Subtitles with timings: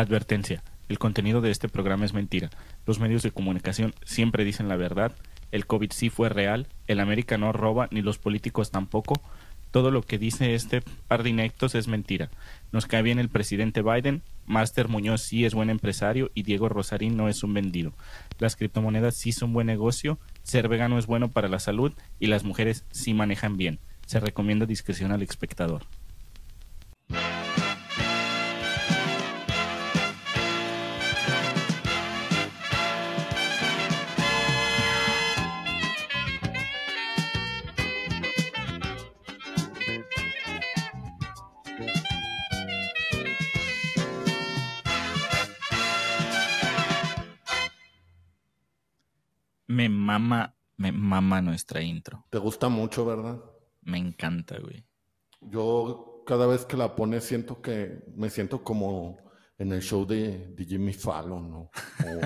[0.00, 0.62] Advertencia.
[0.88, 2.50] El contenido de este programa es mentira.
[2.86, 5.10] Los medios de comunicación siempre dicen la verdad.
[5.50, 6.68] El COVID sí fue real.
[6.86, 9.20] El América no roba, ni los políticos tampoco.
[9.72, 12.30] Todo lo que dice este par de inectos es mentira.
[12.70, 14.22] Nos cae bien el presidente Biden.
[14.46, 17.92] Master Muñoz sí es buen empresario y Diego Rosarín no es un vendido.
[18.38, 20.20] Las criptomonedas sí son buen negocio.
[20.44, 23.80] Ser vegano es bueno para la salud y las mujeres sí manejan bien.
[24.06, 25.82] Se recomienda discreción al espectador.
[50.18, 52.26] Mama, me mama nuestra intro.
[52.30, 53.40] Te gusta mucho, ¿verdad?
[53.82, 54.84] Me encanta, güey.
[55.40, 59.18] Yo cada vez que la pones siento que me siento como
[59.56, 61.70] en el show de, de Jimmy Fallon ¿no?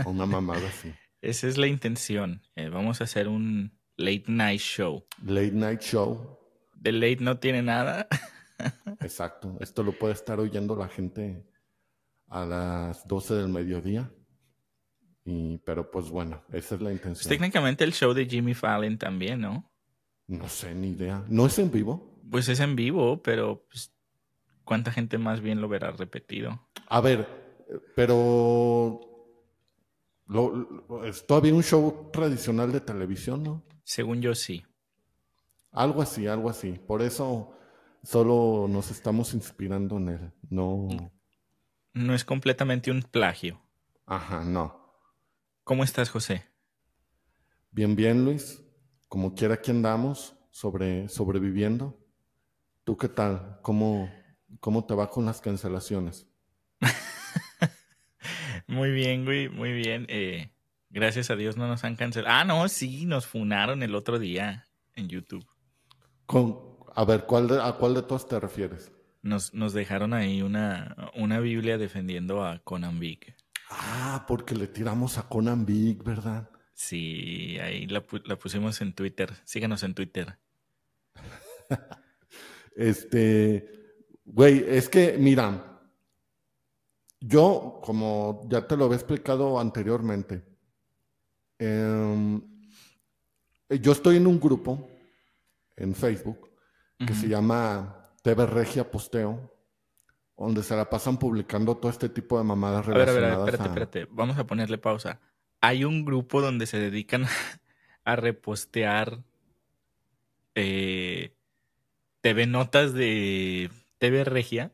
[0.04, 0.92] o una mamada así.
[1.20, 2.42] Esa es la intención.
[2.56, 5.06] Eh, vamos a hacer un late night show.
[5.24, 6.38] Late night show.
[6.74, 8.08] De late no tiene nada.
[9.00, 9.56] Exacto.
[9.60, 11.46] Esto lo puede estar oyendo la gente
[12.26, 14.10] a las 12 del mediodía.
[15.24, 17.28] Y, pero pues bueno, esa es la Pues intención.
[17.28, 19.70] técnicamente el show de Jimmy Fallon también, ¿no?
[20.26, 21.24] No sé, ni idea.
[21.28, 22.18] ¿No es en vivo?
[22.30, 23.92] Pues es en vivo, pero pues,
[24.64, 26.66] ¿cuánta gente más bien lo verá repetido?
[26.88, 27.26] A ver,
[27.94, 29.00] pero
[30.26, 30.56] lo-
[30.88, 33.62] lo- es todavía un show tradicional de televisión, ¿no?
[33.84, 34.64] Según yo sí.
[35.72, 36.72] Algo así, algo así.
[36.72, 37.54] Por eso
[38.02, 40.32] solo nos estamos inspirando en él.
[40.50, 40.88] No.
[41.94, 43.60] No es completamente un plagio.
[44.06, 44.81] Ajá, no.
[45.72, 46.44] ¿Cómo estás, José?
[47.70, 48.62] Bien, bien, Luis.
[49.08, 51.98] Como quiera que andamos, sobre, sobreviviendo.
[52.84, 53.58] ¿Tú qué tal?
[53.62, 54.12] ¿Cómo,
[54.60, 56.26] cómo te va con las cancelaciones?
[58.66, 60.04] Muy bien, güey, muy bien.
[60.10, 60.52] Eh,
[60.90, 62.34] gracias a Dios no nos han cancelado.
[62.36, 65.46] Ah, no, sí, nos funaron el otro día en YouTube.
[66.26, 66.58] Con,
[66.94, 68.92] a ver, ¿cuál de- ¿a cuál de todos te refieres?
[69.22, 73.34] Nos, nos dejaron ahí una, una Biblia defendiendo a Conan Big.
[73.74, 76.48] Ah, porque le tiramos a Conan Big, ¿verdad?
[76.74, 79.32] Sí, ahí la, pu- la pusimos en Twitter.
[79.44, 80.38] Síganos en Twitter.
[82.74, 83.68] Este,
[84.24, 85.78] güey, es que, mira,
[87.20, 90.42] yo, como ya te lo había explicado anteriormente,
[91.58, 92.40] em,
[93.68, 94.88] yo estoy en un grupo
[95.76, 96.50] en Facebook
[97.06, 99.51] que se llama TV Regia Posteo,
[100.36, 103.22] donde se la pasan publicando todo este tipo de mamadas ver, a ver, a ver,
[103.22, 104.08] relacionadas espérate, a- espérate.
[104.14, 105.20] Vamos a ponerle pausa.
[105.60, 107.24] Hay un grupo donde se dedican
[108.04, 109.22] a repostear
[110.54, 111.34] eh,
[112.20, 114.72] TV notas de TV Regia.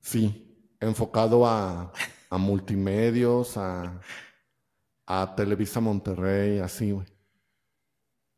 [0.00, 1.92] Sí, enfocado a,
[2.30, 4.00] a multimedios, a,
[5.06, 7.06] a Televisa Monterrey, así, güey.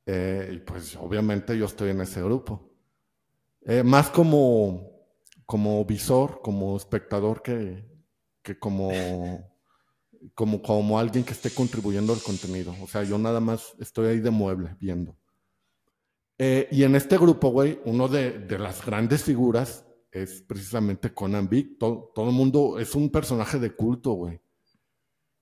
[0.07, 2.71] Eh, y pues obviamente yo estoy en ese grupo.
[3.61, 4.92] Eh, más como,
[5.53, 7.85] como visor, como espectador que,
[8.43, 8.91] que como,
[10.33, 12.75] como, como alguien que esté contribuyendo al contenido.
[12.81, 15.15] O sea, yo nada más estoy ahí de mueble viendo.
[16.39, 21.77] Eh, y en este grupo, güey, uno de, las grandes figuras es precisamente Conan Big.
[21.79, 24.41] Todo, todo el mundo es un personaje de culto, güey.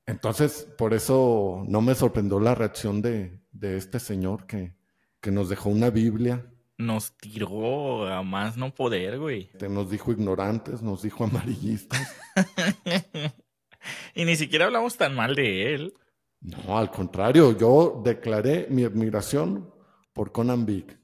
[0.06, 4.74] Entonces, por eso no me sorprendió la reacción de, de este señor que,
[5.20, 9.50] que nos dejó una Biblia, Nos tiró a más no poder, güey.
[9.58, 12.00] que nos dijo ignorantes, nos dijo amarillistas.
[14.14, 15.94] y ni siquiera hablamos tan mal de él.
[16.40, 19.72] No, al contrario, yo declaré mi admiración
[20.12, 20.98] por Conan Big.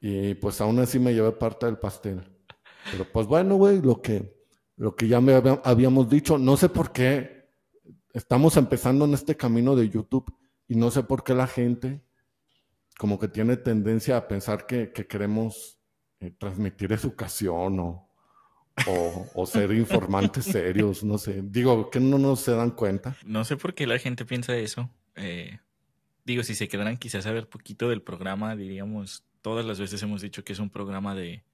[0.00, 2.22] Y pues aún así me llevé parte del pastel.
[2.90, 4.34] Pero pues bueno, güey, lo que,
[4.76, 7.48] lo que ya me había- habíamos dicho, no sé por qué
[8.12, 10.34] estamos empezando en este camino de YouTube
[10.68, 12.03] y no sé por qué la gente
[12.98, 15.78] como que tiene tendencia a pensar que, que queremos
[16.20, 18.08] eh, transmitir educación o,
[19.34, 21.42] o, ser informantes serios, no sé.
[21.44, 23.16] Digo, que no nos se dan cuenta.
[23.24, 24.90] No sé por qué la gente piensa eso.
[25.16, 25.58] Eh,
[26.24, 30.22] digo, si se quedaran quizás a ver poquito del programa, diríamos, todas las veces hemos
[30.22, 31.44] dicho que es un programa de,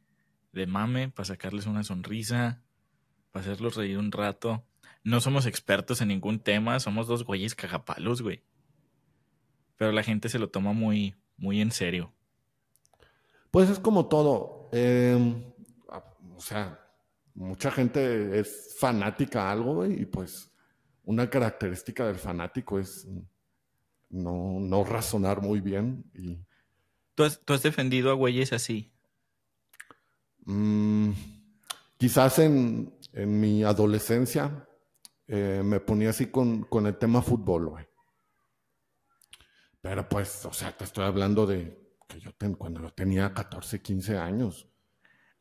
[0.52, 2.62] de mame, para sacarles una sonrisa,
[3.32, 4.64] para hacerlos reír un rato.
[5.02, 8.42] No somos expertos en ningún tema, somos dos güeyes cagapalos, güey.
[9.76, 12.12] Pero la gente se lo toma muy, muy en serio.
[13.50, 14.68] Pues es como todo.
[14.72, 15.18] eh,
[15.88, 16.04] a-
[16.36, 16.78] o sea,
[17.34, 20.48] mucha gente es fanática a algo, güey, y pues
[21.04, 23.08] una característica del fanático es
[24.10, 26.04] no, no razonar muy bien.
[26.14, 26.38] Y,
[27.16, 28.92] ¿Tú has, tú has defendido a güeyes así.
[30.44, 31.10] mm,
[31.96, 34.66] quizás en, en mi adolescencia
[35.26, 37.84] eh, me ponía así con, con el tema fútbol, güey.
[39.80, 41.78] Pero pues, o sea, te estoy hablando de
[42.08, 44.66] que yo ten- cuando yo tenía 14, 15 años.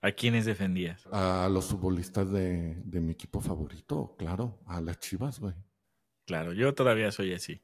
[0.01, 1.05] ¿A quiénes defendías?
[1.11, 5.53] A los futbolistas de, de mi equipo favorito, claro, a las Chivas, güey.
[6.25, 7.61] Claro, yo todavía soy así.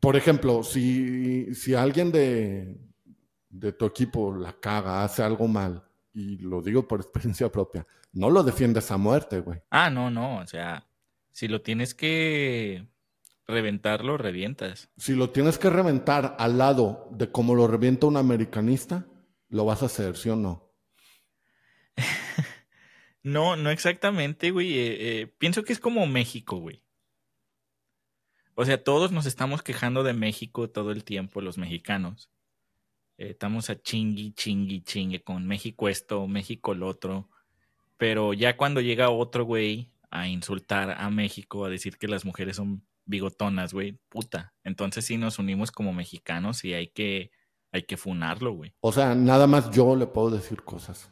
[0.00, 2.76] Por ejemplo, si, si alguien de,
[3.48, 8.28] de tu equipo la caga, hace algo mal, y lo digo por experiencia propia, no
[8.28, 9.60] lo defiendes a muerte, güey.
[9.70, 10.86] Ah, no, no, o sea,
[11.30, 12.86] si lo tienes que
[13.46, 14.90] reventar, lo revientas.
[14.96, 19.06] Si lo tienes que reventar al lado de como lo revienta un americanista,
[19.48, 20.72] lo vas a hacer, ¿sí o no?
[23.24, 24.72] No, no exactamente, güey.
[24.76, 26.82] eh, eh, pienso que es como México, güey.
[28.54, 32.30] O sea, todos nos estamos quejando de México todo el tiempo, los mexicanos.
[33.18, 37.30] Eh, estamos a chingui, chingui, chingue con México esto, México lo otro.
[37.96, 42.56] Pero ya cuando llega otro güey a insultar a México, a decir que las mujeres
[42.56, 44.54] son bigotonas, güey, puta.
[44.64, 47.30] Entonces sí nos unimos como mexicanos y hay que,
[47.72, 48.74] hay que funarlo, güey.
[48.80, 51.10] O sea, nada más yo le puedo decir cosas.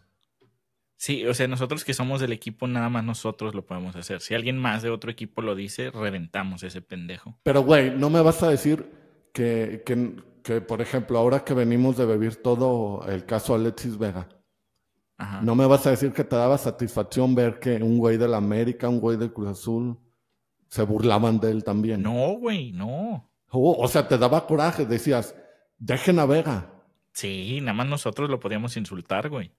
[0.97, 4.21] Sí, o sea, nosotros que somos del equipo, nada más nosotros lo podemos hacer.
[4.21, 7.39] Si alguien más de otro equipo lo dice, reventamos ese pendejo.
[7.43, 8.85] Pero, güey, no me vas a decir
[9.33, 14.29] que, que, que, por ejemplo, ahora que venimos de vivir todo el caso Alexis Vega,
[15.17, 15.41] Ajá.
[15.41, 18.87] no me vas a decir que te daba satisfacción ver que un güey del América,
[18.87, 19.99] un güey del Cruz Azul,
[20.71, 22.03] se burlaban de él también.
[22.03, 23.31] No, güey, no.
[23.51, 25.35] Oh, o sea, te daba coraje, decías,
[25.79, 26.73] dejen a Vega.
[27.13, 29.53] Sí, nada más nosotros lo podíamos insultar, güey.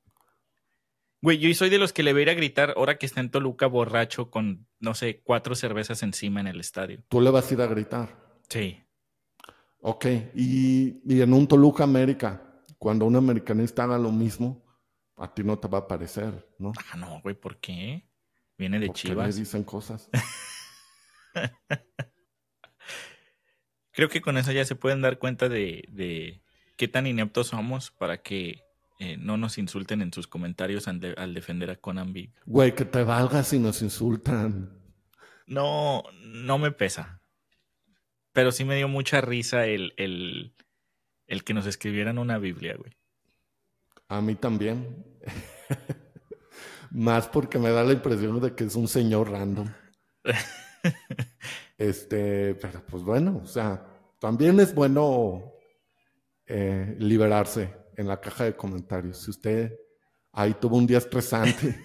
[1.21, 3.19] Güey, yo soy de los que le voy a ir a gritar ahora que está
[3.19, 7.03] en Toluca borracho con, no sé, cuatro cervezas encima en el estadio.
[7.09, 8.09] Tú le vas a ir a gritar.
[8.49, 8.81] Sí.
[9.81, 14.63] Ok, y, y en un Toluca América, cuando un americanista haga lo mismo,
[15.17, 16.71] a ti no te va a parecer, ¿no?
[16.91, 18.07] Ah, no, güey, ¿por qué?
[18.57, 19.35] Viene de Porque le Chivas.
[19.35, 20.09] dicen cosas.
[23.91, 26.41] Creo que con eso ya se pueden dar cuenta de, de
[26.77, 28.63] qué tan ineptos somos para que
[28.99, 32.31] eh, no nos insulten en sus comentarios al, de- al defender a Conan Big.
[32.45, 34.77] Güey, que te valgas si nos insultan.
[35.45, 37.21] No, no me pesa.
[38.31, 40.53] Pero sí me dio mucha risa el, el,
[41.27, 42.93] el que nos escribieran una Biblia, güey.
[44.07, 45.05] A mí también.
[46.91, 49.67] Más porque me da la impresión de que es un señor random.
[51.77, 53.83] Este, pero pues bueno, o sea,
[54.19, 55.51] también es bueno
[56.45, 59.17] eh, liberarse en la caja de comentarios.
[59.17, 59.79] Si usted
[60.31, 61.75] ahí tuvo un día estresante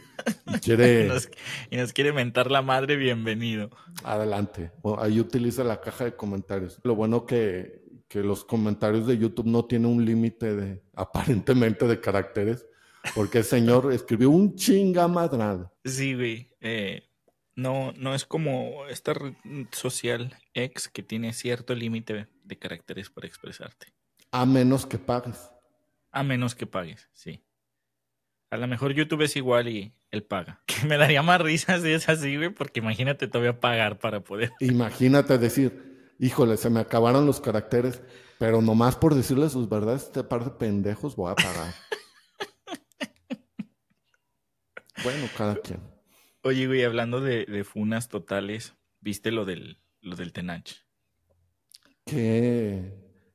[0.46, 1.28] y Y quiere, nos,
[1.70, 3.70] y nos quiere mentar la madre, bienvenido.
[4.02, 4.72] adelante.
[4.98, 6.80] Ahí utiliza la caja de comentarios.
[6.84, 12.00] Lo bueno que, que los comentarios de YouTube no tienen un límite de, aparentemente, de
[12.00, 12.66] caracteres,
[13.14, 15.70] porque el señor escribió un chingamadral.
[15.84, 16.50] Sí, güey.
[16.60, 17.05] eh,
[17.56, 19.34] no, no es como esta red
[19.72, 23.88] social ex que tiene cierto límite de caracteres para expresarte.
[24.30, 25.50] A menos que pagues.
[26.12, 27.42] A menos que pagues, sí.
[28.50, 30.62] A lo mejor YouTube es igual y él paga.
[30.66, 34.52] Que me daría más risa si es así, güey, porque imagínate todavía pagar para poder.
[34.60, 38.02] Imagínate decir, híjole, se me acabaron los caracteres,
[38.38, 41.74] pero nomás por decirle sus verdades, este par de pendejos voy a pagar.
[45.02, 45.95] bueno, cada quien.
[46.46, 50.74] Oye, güey, hablando de, de funas totales, ¿viste lo del, lo del Tenach?
[52.04, 52.92] ¿Qué,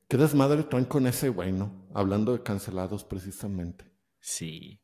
[0.08, 1.90] qué desmadre traen con ese güey, no?
[1.92, 3.84] Hablando de cancelados precisamente.
[4.18, 4.80] Sí.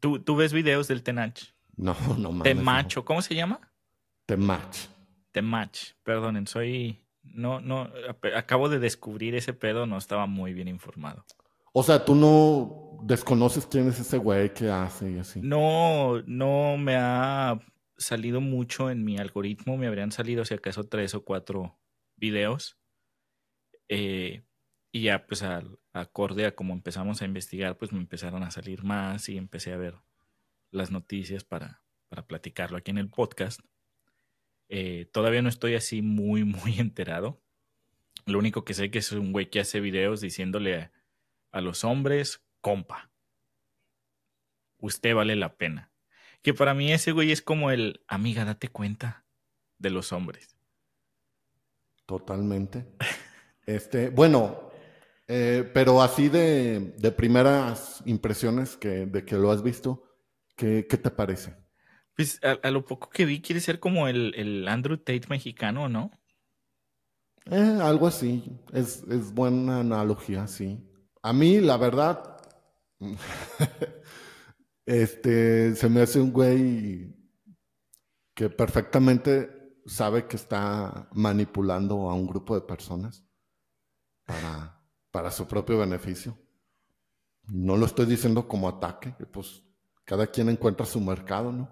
[0.00, 1.40] ¿Tú, tú ves videos del Tenach?
[1.76, 2.52] No, no mames.
[2.52, 3.60] Temacho, ¿cómo se llama?
[3.60, 3.68] no.
[4.26, 4.88] Temach.
[5.30, 7.06] Temach, perdonen, soy...
[7.22, 7.88] No, no,
[8.34, 11.24] acabo de descubrir ese pedo, no estaba muy bien informado.
[11.78, 15.42] O sea, tú no desconoces quién es ese güey que hace y así.
[15.42, 17.60] No, no me ha
[17.98, 21.78] salido mucho en mi algoritmo, me habrían salido si acaso tres o cuatro
[22.16, 22.78] videos.
[23.90, 24.42] Eh,
[24.90, 28.82] y ya pues al acorde a como empezamos a investigar, pues me empezaron a salir
[28.82, 29.96] más y empecé a ver
[30.70, 33.60] las noticias para, para platicarlo aquí en el podcast.
[34.70, 37.38] Eh, todavía no estoy así muy, muy enterado.
[38.24, 40.95] Lo único que sé que es un güey que hace videos diciéndole a,
[41.56, 43.10] a los hombres, compa,
[44.76, 45.90] usted vale la pena.
[46.42, 49.24] Que para mí ese güey es como el, amiga, date cuenta
[49.78, 50.56] de los hombres.
[52.04, 52.86] Totalmente.
[53.68, 54.70] Este, bueno,
[55.26, 60.04] eh, pero así de, de primeras impresiones que, de que lo has visto,
[60.54, 61.56] ¿qué, qué te parece?
[62.14, 65.88] Pues a, a lo poco que vi quiere ser como el, el Andrew Tate mexicano,
[65.88, 66.12] ¿no?
[67.46, 68.44] Eh, algo así.
[68.72, 70.78] Es, es buena analogía, sí.
[71.26, 72.36] A mí, la verdad,
[74.86, 77.12] Este, se me hace un güey
[78.34, 83.24] que perfectamente sabe que está manipulando a un grupo de personas
[84.24, 84.80] para,
[85.10, 86.38] para su propio beneficio.
[87.48, 89.64] No lo estoy diciendo como ataque, pues
[90.04, 91.68] cada quien encuentra su mercado, ¿no?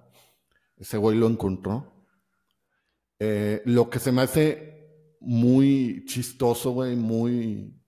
[0.77, 2.05] Ese güey lo encontró.
[3.21, 7.81] Eh, lo que se me hace muy chistoso, güey, muy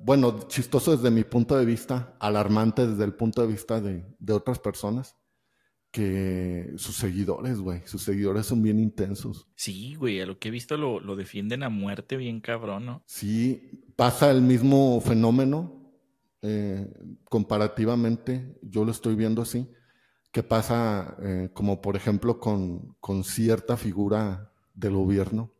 [0.00, 4.58] bueno, chistoso desde mi punto de vista, alarmante desde el punto de vista de, otras
[4.58, 5.16] personas,
[5.90, 9.46] que sus seguidores, güey, sus seguidores son bien intensos.
[9.54, 13.02] Sí, güey, a lo que he visto lo, defienden a muerte bien cabrón, ¿no?
[13.06, 15.92] Sí, pasa el mismo fenómeno,
[16.42, 16.92] eh,
[17.24, 19.70] comparativamente, yo lo estoy viendo así,
[20.32, 25.52] que pasa eh, como por ejemplo con, con cierta figura del gobierno,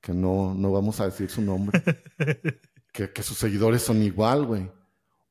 [0.00, 1.82] que no, no vamos a decir su nombre.
[2.92, 4.70] que, sus seguidores son igual, güey.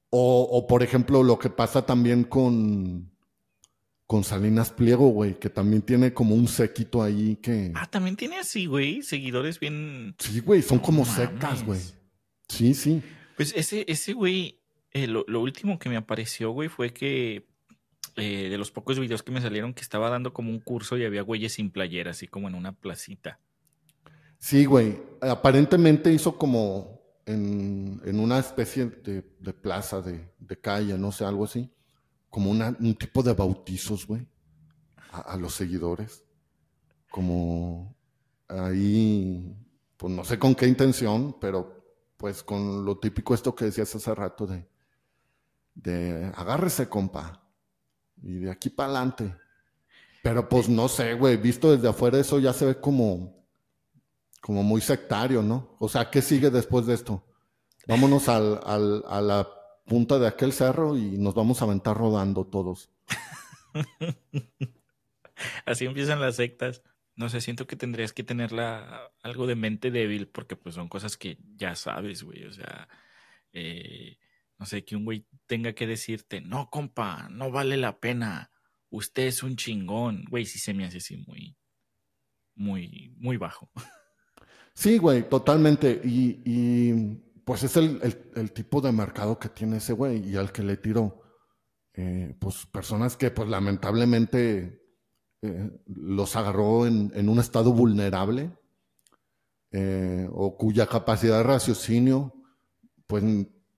[0.09, 3.11] O, por ejemplo, lo que pasa también con,
[4.05, 7.73] con Salinas Pliego, güey, que también tiene como un séquito ahí que...
[7.75, 10.15] Ah, también tiene así, güey, seguidores bien...
[10.17, 11.81] Sí, güey, son como sectas, güey.
[12.47, 13.03] Sí, sí.
[13.35, 14.61] Pues ese, ese güey,
[14.91, 17.45] eh, lo, último que me apareció, güey, fue que
[18.15, 21.03] eh, de los pocos videos que me salieron que estaba dando como un curso y
[21.03, 23.39] había güeyes sin playera, así como en una placita.
[24.39, 24.97] Sí, güey.
[25.21, 26.96] Aparentemente hizo como
[27.27, 29.21] en, una especie de,
[29.53, 31.69] plaza, de, calle, no sé, algo así,
[32.29, 34.25] como un tipo de bautizos, güey,
[35.11, 36.23] a, los seguidores.
[37.11, 37.95] Como
[38.47, 39.55] ahí,
[39.97, 41.83] pues no sé con qué intención, pero
[42.15, 44.67] pues con lo típico esto que decías hace rato de,
[45.75, 47.43] de agárrese, compa,
[48.21, 49.35] y de aquí para adelante.
[50.23, 53.36] Pero pues no sé, güey, visto desde afuera eso ya se ve como
[54.41, 55.75] como muy sectario, ¿no?
[55.79, 57.25] O sea, ¿qué sigue después de esto?
[57.87, 59.47] Vámonos a la
[59.85, 62.91] punta de aquel cerro y nos vamos a aventar rodando todos.
[65.65, 66.83] Así empiezan las sectas.
[67.15, 71.17] No sé, siento que tendrías que tenerla algo de mente débil porque pues son cosas
[71.17, 72.43] que ya sabes, güey.
[72.45, 72.87] O sea,
[73.53, 74.19] eh,
[74.59, 78.51] no sé, que un güey tenga que decirte, no, compa, no vale la pena.
[78.89, 80.25] Usted es un chingón.
[80.29, 81.57] Güey, sí se me hace así muy,
[82.55, 83.71] muy, muy bajo.
[84.77, 85.99] Sí, güey, totalmente.
[86.03, 86.93] Y,
[87.43, 91.23] pues es el, tipo de mercado que tiene ese güey y al que le tiro,
[91.93, 94.83] eh, pues personas que pues lamentablemente
[95.41, 98.55] eh, los agarró en, un estado vulnerable
[99.71, 102.35] eh, o cuya capacidad de raciocinio
[103.07, 103.23] pues,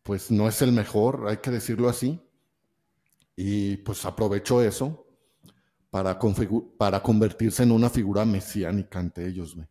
[0.03, 2.19] pues no es el mejor, hay que decirlo así.
[3.37, 5.07] Y pues aprovechó eso
[5.89, 6.19] para,
[6.77, 9.67] para convertirse en una figura mesiánica ante ellos, güey.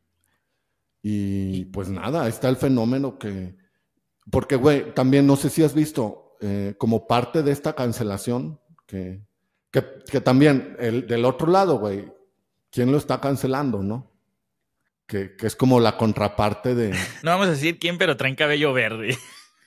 [1.02, 3.57] Y pues nada, está el fenómeno que,
[4.31, 9.23] porque güey, también no sé si has visto, eh, como parte de esta cancelación, que,
[9.71, 12.12] que, también el, del otro lado, güey,
[12.71, 14.11] ¿quién lo está cancelando, no?
[15.07, 16.90] Que, que, es como la contraparte de...
[17.23, 19.17] No vamos a decir quién, pero traen cabello verde.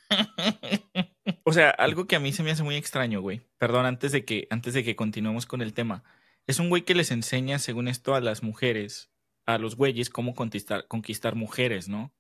[1.44, 3.42] o sea, algo que a mí se me hace muy extraño, güey.
[3.58, 6.04] Perdón, antes de que, antes de que continuemos con el tema.
[6.48, 9.11] Es un güey que les enseña, según esto, a las mujeres
[9.46, 12.14] a los güeyes cómo conquistar, conquistar mujeres, ¿no?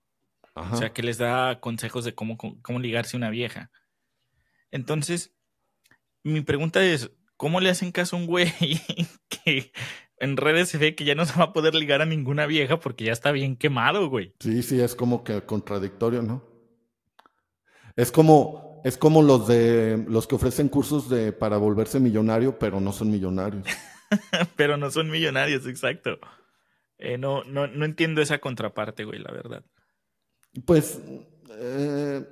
[0.53, 3.71] O sea, que les da consejos de cómo, cómo ligarse a una vieja.
[4.69, 5.33] Entonces,
[6.23, 8.51] mi pregunta es, ¿cómo le hacen caso a un güey
[9.29, 9.71] que
[10.17, 12.79] en redes se ve que ya no se va a poder ligar a ninguna vieja
[12.79, 14.35] porque ya está bien quemado, güey?
[14.39, 16.45] Sí, sí, es como que contradictorio, ¿no?
[17.95, 22.79] Es como, es como los de los que ofrecen cursos de para volverse millonario, pero
[22.79, 23.65] no son millonarios.
[24.55, 26.19] pero no son millonarios, exacto.
[27.01, 29.65] Eh, no, no, no entiendo esa contraparte, güey, la verdad.
[30.65, 31.01] Pues
[31.49, 32.23] eh,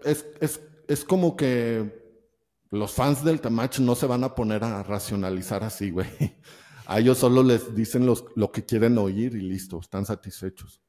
[0.88, 2.22] es, como que
[2.70, 6.08] los fans del Tamach no se van a poner a racionalizar así, güey.
[6.86, 10.82] A ellos solo les dicen los, lo que quieren oír y listo, están satisfechos.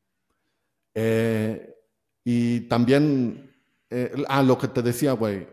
[0.95, 1.75] Eh,
[2.25, 3.55] y también,
[4.29, 5.47] ah, lo que te decía, güey,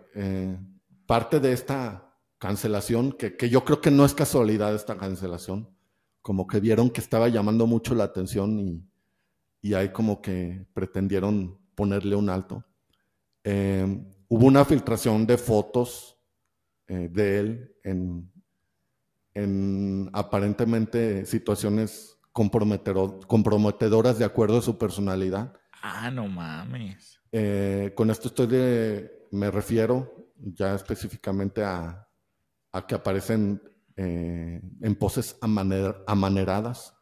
[1.05, 5.76] parte de esta cancelación, que, que yo creo que no es casualidad esta cancelación,
[6.27, 8.85] como que vieron que estaba llamando mucho la atención y,
[9.61, 12.65] y ahí como que pretendieron ponerle un alto.
[13.45, 16.17] Em, hubo una filtración de fotos
[16.85, 18.29] eh, de él en,
[19.35, 25.53] en aparentemente situaciones comprometedoras de acuerdo a su personalidad.
[25.81, 27.21] Ah, no mames.
[27.31, 32.05] Eh, con esto estoy de, me refiero ya específicamente a,
[32.73, 33.61] a que aparecen
[33.97, 36.93] eh, en poses amaneradas.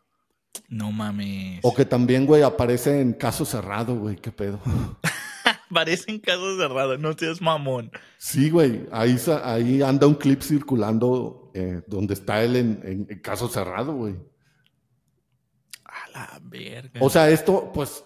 [0.69, 1.59] No mames.
[1.63, 4.59] O que también, güey, aparece en caso cerrado, güey, qué pedo.
[5.69, 7.91] Parecen casos cerrados, no seas mamón.
[8.17, 8.87] Sí, güey.
[8.91, 14.15] Ahí, ahí anda un clip circulando eh, donde está él en, en, caso cerrado, güey.
[15.83, 16.99] A la verga.
[17.01, 18.05] O sea, esto, pues,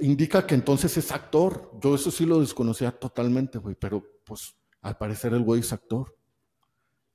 [0.00, 1.72] indica que entonces es actor.
[1.82, 3.74] Yo eso sí lo desconocía totalmente, güey.
[3.74, 6.17] Pero, pues, al parecer el güey es actor.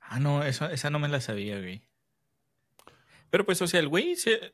[0.03, 1.81] Ah, no, eso, esa no me la sabía, güey.
[3.29, 4.53] Pero pues, o sea, el güey, se...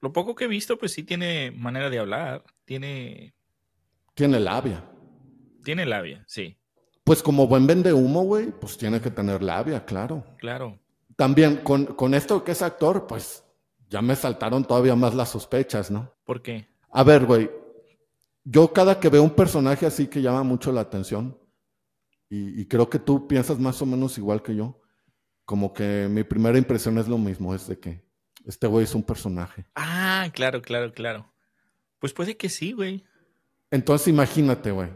[0.00, 3.34] lo poco que he visto, pues sí tiene manera de hablar, tiene...
[4.14, 4.84] Tiene labia.
[5.64, 6.56] Tiene labia, sí.
[7.04, 10.24] Pues como buen vende humo, güey, pues tiene que tener labia, claro.
[10.38, 10.78] Claro.
[11.16, 13.44] También con, con esto que es actor, pues
[13.88, 16.14] ya me saltaron todavía más las sospechas, ¿no?
[16.24, 16.68] ¿Por qué?
[16.90, 17.50] A ver, güey,
[18.44, 21.38] yo cada que veo un personaje así que llama mucho la atención,
[22.28, 24.80] y, y, creo que tú piensas más o menos igual que yo,
[25.44, 28.04] como que mi primera impresión es lo mismo, es de que
[28.44, 29.66] este güey es un personaje.
[29.74, 31.32] Ah, claro, claro, claro.
[31.98, 33.04] Pues puede que sí, güey.
[33.70, 34.88] Entonces imagínate, güey,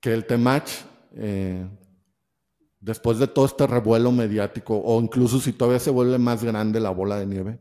[0.00, 0.68] que el Temach,
[1.12, 1.68] eh,
[2.80, 6.90] después de todo este revuelo mediático, o incluso si todavía se vuelve más grande la
[6.90, 7.60] bola de nieve,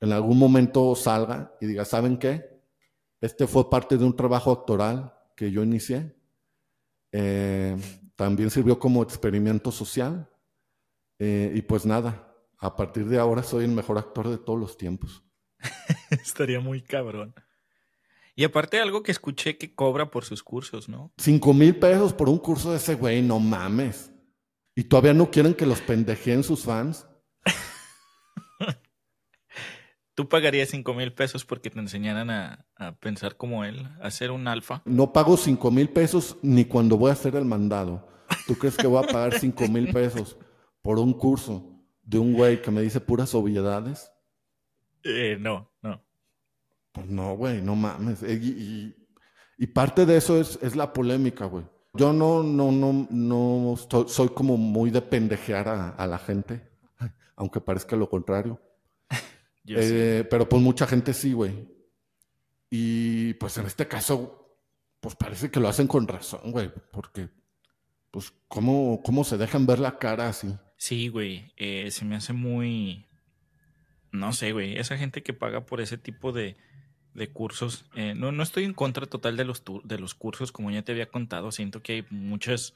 [0.00, 2.62] en algún momento salga y diga, ¿saben qué?
[3.20, 6.14] Este fue parte de un trabajo actoral que yo inicié.
[7.12, 7.76] Eh,
[8.16, 10.28] también sirvió como experimento social
[11.18, 14.76] eh, y pues nada, a partir de ahora soy el mejor actor de todos los
[14.76, 15.24] tiempos.
[16.10, 17.34] Estaría muy cabrón.
[18.34, 21.12] Y aparte algo que escuché que cobra por sus cursos, ¿no?
[21.18, 24.12] Cinco mil pesos por un curso de ese güey, no mames.
[24.76, 27.04] ¿Y todavía no quieren que los pendejeen sus fans?
[30.18, 34.32] ¿Tú pagarías cinco mil pesos porque te enseñaran a, a, pensar como él, a ser
[34.32, 34.82] un alfa?
[34.84, 38.08] No pago cinco mil pesos ni cuando voy a hacer el mandado.
[38.48, 40.36] ¿Tú crees que voy a pagar cinco mil pesos?
[40.82, 44.10] por un curso de un güey que me dice puras obviedades?
[45.04, 46.02] Eh, no, no.
[46.92, 48.22] Pues no, güey, no mames.
[48.22, 48.96] Eh, y,
[49.58, 51.64] y, parte de eso es, es la polémica, güey.
[51.94, 56.68] Yo no, no, no, no soy como muy de pendejear a, a la gente,
[57.36, 58.60] aunque parezca lo contrario.
[59.76, 61.68] Eh, pero pues mucha gente sí, güey.
[62.70, 64.58] Y pues en este caso,
[65.00, 67.28] pues parece que lo hacen con razón, güey, porque
[68.10, 70.54] pues cómo, cómo se dejan ver la cara así.
[70.76, 73.06] Sí, güey, eh, se me hace muy...
[74.10, 76.56] No sé, güey, esa gente que paga por ese tipo de,
[77.14, 80.70] de cursos, eh, no, no estoy en contra total de los, de los cursos, como
[80.70, 82.74] ya te había contado, siento que hay muchos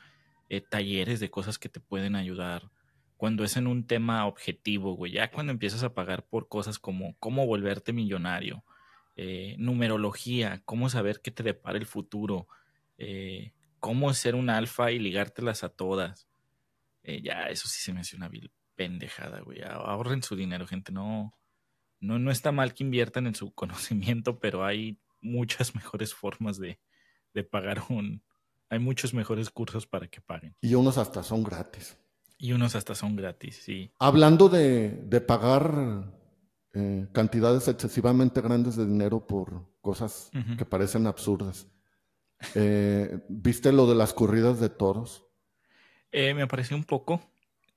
[0.68, 2.70] talleres de cosas que te pueden ayudar
[3.22, 7.16] cuando es en un tema objetivo, güey, ya cuando empiezas a pagar por cosas como
[7.20, 8.64] cómo volverte millonario,
[9.14, 12.48] eh, numerología, cómo saber qué te depara el futuro,
[12.98, 16.26] eh, cómo ser un alfa y ligártelas a todas.
[17.04, 19.62] Eh, ya, eso sí se me hace una vil pendejada, güey.
[19.62, 20.90] Ahorren su dinero, gente.
[20.90, 21.32] No,
[22.00, 26.80] no, no está mal que inviertan en su conocimiento, pero hay muchas mejores formas de,
[27.34, 28.24] de pagar un.
[28.68, 30.56] Hay muchos mejores cursos para que paguen.
[30.60, 32.01] Y unos hasta son gratis.
[32.42, 33.92] Y unos hasta son gratis, sí.
[34.00, 36.12] Hablando de, de pagar
[36.72, 40.56] eh, cantidades excesivamente grandes de dinero por cosas uh -huh.
[40.56, 41.68] que parecen absurdas.
[42.56, 45.24] Eh, ¿Viste lo de las corridas de toros?
[46.10, 47.22] Eh, me pareció un poco.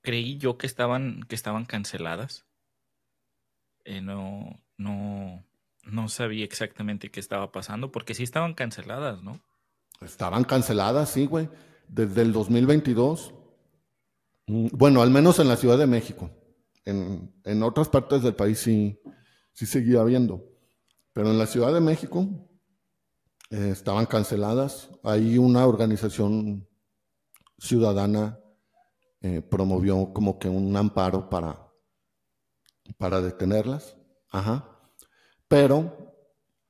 [0.01, 2.47] Creí yo que estaban, que estaban canceladas.
[4.01, 5.45] No, no,
[5.83, 9.39] no sabía exactamente qué estaba pasando, porque sí estaban canceladas, ¿no?
[10.01, 11.49] Estaban canceladas, sí, güey.
[11.87, 13.35] Desde el 2022.
[14.47, 16.29] Mm, bueno, al menos en la Ciudad de México.
[16.85, 18.99] En, en otras partes del país sí,
[19.53, 20.43] sí seguía habiendo.
[21.13, 22.27] Pero en la Ciudad de México
[23.49, 24.89] eh, estaban canceladas.
[25.03, 26.67] Ahí una organización
[27.57, 28.39] ciudadana
[29.21, 31.71] eh, promovió como que un amparo para,
[32.97, 33.95] para detenerlas.
[34.29, 34.69] Ajá.
[35.47, 36.15] Pero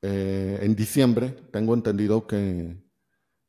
[0.02, 2.78] eh, en diciembre tengo entendido que,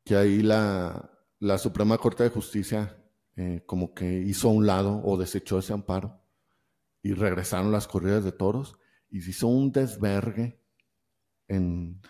[0.03, 2.96] que ahí la, la, Suprema Corte de Justicia
[3.37, 6.19] eh, como que hizo a un lado o desechó ese amparo
[7.03, 8.77] y regresaron las corridas de toros
[9.09, 10.59] y se hizo un desvergue
[11.47, 12.01] en,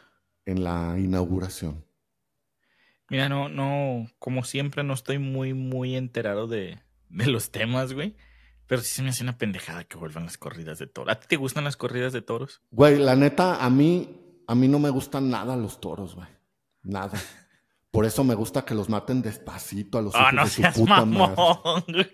[0.45, 1.85] en la inauguración.
[3.09, 8.15] Mira, no, no, como siempre no estoy muy, muy enterado de, de los temas, güey.
[8.65, 11.13] Pero sí se me hace una pendejada que vuelvan las corridas de toros.
[11.13, 12.61] ¿A ti te gustan las corridas de toros?
[12.71, 16.27] Güey, la neta, a mí, a mí no me gustan nada los toros, güey.
[16.83, 17.13] Nada.
[17.97, 21.03] Por eso me gusta que los maten despacito a los oh, no de su puta
[21.03, 21.25] mamón,
[21.87, 22.11] madre.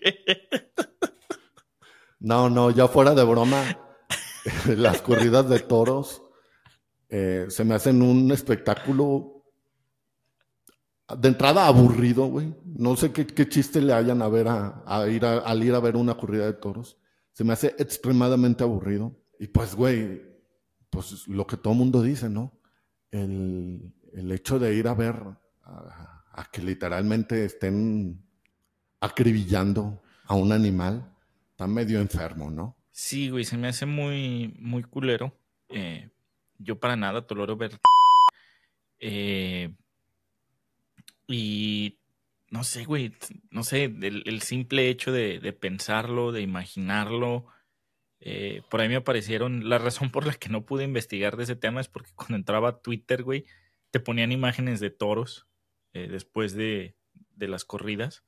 [2.21, 3.61] No, no, ya fuera de broma,
[4.77, 6.23] las corridas de toros
[7.09, 9.43] eh, se me hacen un espectáculo
[11.17, 12.55] de entrada aburrido, güey.
[12.63, 15.75] No sé qué, qué, chiste le hayan a ver a, a ir a, al ir
[15.75, 16.97] a ver una corrida de toros.
[17.33, 19.21] Se me hace extremadamente aburrido.
[19.37, 20.21] Y pues, güey,
[20.89, 22.57] pues lo que todo mundo dice, ¿no?
[23.11, 28.23] El, el hecho de ir a ver a, que literalmente estén
[28.99, 31.11] acribillando a un animal.
[31.51, 32.77] Está medio enfermo, ¿no?
[32.91, 35.37] Sí, güey, se me hace muy, muy culero.
[35.69, 36.09] Eh,
[36.57, 37.79] yo para nada tolero ver.
[38.99, 39.73] Eh,
[41.27, 41.99] y
[42.49, 43.13] no sé, güey,
[43.49, 47.47] no sé, el, simple hecho de, pensarlo, de imaginarlo.
[48.19, 49.69] Eh, por ahí me aparecieron.
[49.69, 52.69] La razón por la que no pude investigar de ese tema es porque cuando entraba
[52.69, 53.45] a Twitter, güey,
[53.91, 55.47] te ponían imágenes de toros
[55.93, 56.97] eh, después de,
[57.35, 58.23] de, las corridas.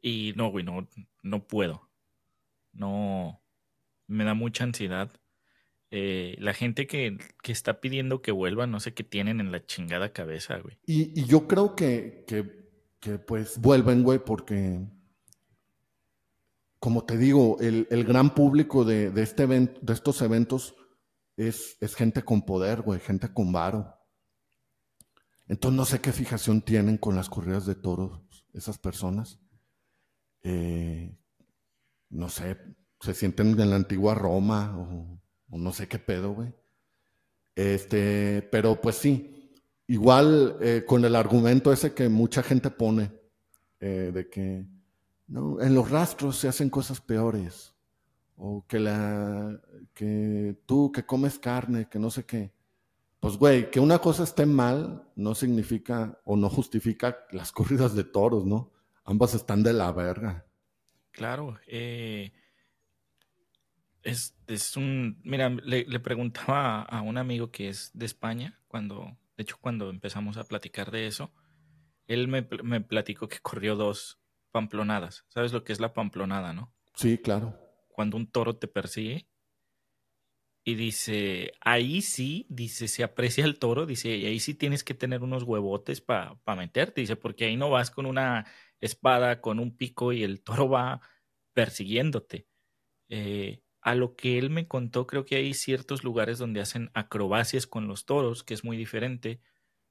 [0.00, 0.88] Y no, güey, no,
[1.22, 1.90] no puedo.
[2.72, 3.42] No,
[4.06, 5.10] me da mucha ansiedad.
[5.90, 10.12] Eh, la gente que, está pidiendo que vuelva, no sé qué tienen en la chingada
[10.12, 10.78] cabeza, güey.
[10.86, 12.24] Y, yo creo que,
[13.00, 14.80] que, pues vuelven, güey, porque,
[16.78, 20.74] como te digo, el, gran público de, este evento, de estos eventos
[21.36, 23.97] es, es gente con poder, güey, gente con varo.
[25.48, 28.20] Entonces no sé qué fijación tienen con las corridas de toros
[28.52, 29.40] esas personas.
[30.42, 31.16] Eh,
[32.10, 32.58] no sé,
[33.00, 34.76] se sienten en la antigua Roma
[35.50, 36.54] o no sé qué pedo, güey.
[37.58, 39.52] Este, pero pues sí,
[39.88, 43.10] igual eh, con el argumento ese que mucha gente pone,
[43.80, 44.64] eh, de que
[45.26, 47.74] en los rastros se hacen cosas peores,
[48.36, 49.60] o que, la,
[49.92, 52.52] que tú que comes carne, que no sé qué.
[53.20, 58.04] Pues, güey, que una cosa esté mal no significa o no justifica las corridas de
[58.04, 58.72] toros, ¿no?
[59.04, 60.46] Ambas están de la verga.
[61.10, 62.32] Claro, eh,
[64.02, 69.42] es, es un, mira, le, preguntaba a, un amigo que es de España, cuando, de
[69.42, 71.32] hecho, cuando empezamos a platicar de eso,
[72.06, 74.20] él me, me platicó que corrió dos
[74.52, 75.24] pamplonadas.
[75.28, 76.72] ¿Sabes lo que es la pamplonada, no?
[76.94, 77.58] Sí, claro.
[77.88, 79.27] Cuando un toro te persigue
[80.68, 84.92] y dice, ahí sí, dice, se aprecia el toro, dice, y ahí sí tienes que
[84.92, 88.44] tener unos huevotes para meterte, dice, porque ahí no vas con una
[88.78, 91.00] espada, con un pico y el toro va
[91.54, 92.48] persiguiéndote.
[93.08, 97.66] Eh, a lo que él me contó, creo que hay ciertos lugares donde hacen acrobacias
[97.66, 99.40] con los toros, que es muy diferente,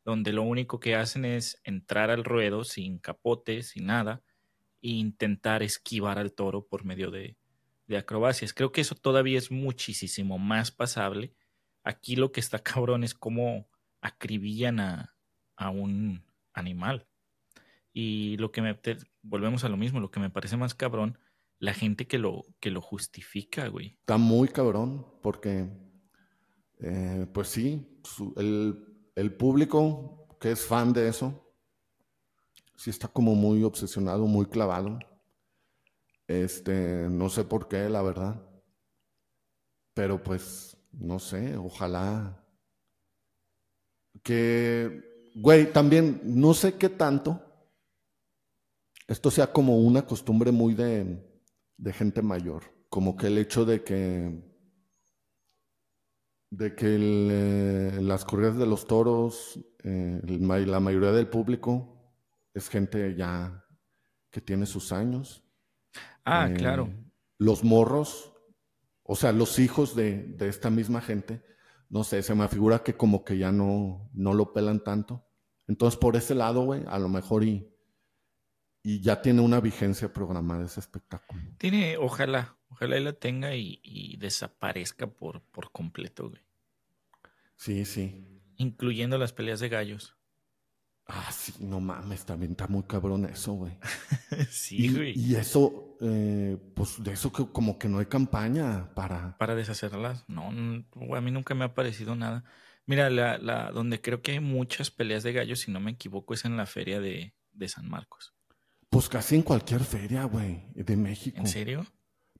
[0.05, 4.21] donde lo único que hacen es entrar al ruedo sin capote, sin nada,
[4.83, 7.35] e intentar esquivar al toro por medio de,
[7.95, 8.53] acrobacias.
[8.53, 11.33] Creo que eso todavía es muchísimo más pasable.
[11.83, 13.69] Aquí lo que está cabrón es cómo
[14.01, 15.15] acribillan a,
[15.55, 17.07] a un animal.
[17.93, 18.77] Y lo que me,
[19.21, 21.17] volvemos a lo mismo, lo que me parece más cabrón
[21.59, 23.97] la gente que lo, que lo justifica, güey.
[23.99, 25.67] Está muy cabrón, porque,
[26.79, 28.01] eh, pues sí,
[28.35, 31.53] el, público que es fan de eso,
[32.75, 34.99] sí está como muy obsesionado, muy clavado.
[36.27, 38.41] Este, no sé por qué, la verdad.
[39.93, 42.43] Pero pues, no sé, ojalá
[44.23, 47.43] que, güey, también no sé qué tanto
[49.07, 51.25] esto sea como una costumbre muy de,
[51.77, 52.63] de gente mayor.
[52.89, 54.43] Como que el hecho de que
[56.49, 62.13] de que eh, las corridas de los toros, eh, la mayoría del público
[62.53, 63.65] es gente ya
[64.31, 65.43] que tiene sus años.
[66.27, 66.93] Ah, eh, claro.
[67.37, 68.33] Los morros,
[69.03, 71.41] o sea, los hijos de, esta misma gente,
[71.89, 75.25] no sé, se me figura que como que ya no, no lo pelan tanto.
[75.67, 77.73] Entonces, por ese lado, güey, a lo mejor y,
[78.83, 81.41] y ya tiene una vigencia programada ese espectáculo.
[81.57, 86.41] Tiene, ojalá, ojalá él la tenga y, desaparezca por, por completo, güey.
[87.55, 88.41] Sí, sí.
[88.57, 90.16] Incluyendo las peleas de gallos.
[91.09, 93.73] Ah, sí, no mames, también está muy cabrón eso, güey.
[94.49, 95.17] sí, güey.
[95.17, 99.37] Y eso, eh, pues de eso que como que no hay campaña para...
[99.37, 100.25] Para deshacerlas.
[100.27, 102.43] No, a mí nunca me ha parecido nada.
[102.85, 106.33] Mira, la, la, donde creo que hay muchas peleas de gallos, si no me equivoco,
[106.33, 108.33] es en la feria de, de San Marcos.
[108.89, 111.37] Pues casi en cualquier feria, güey, de México.
[111.37, 111.85] ¿En serio?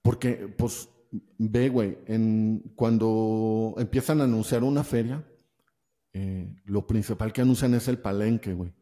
[0.02, 0.90] Porque, pues,
[1.38, 5.26] ve, güey, en, cuando empiezan a anunciar una feria,
[6.20, 8.74] eh, lo principal que anuncian es el palenque, güey.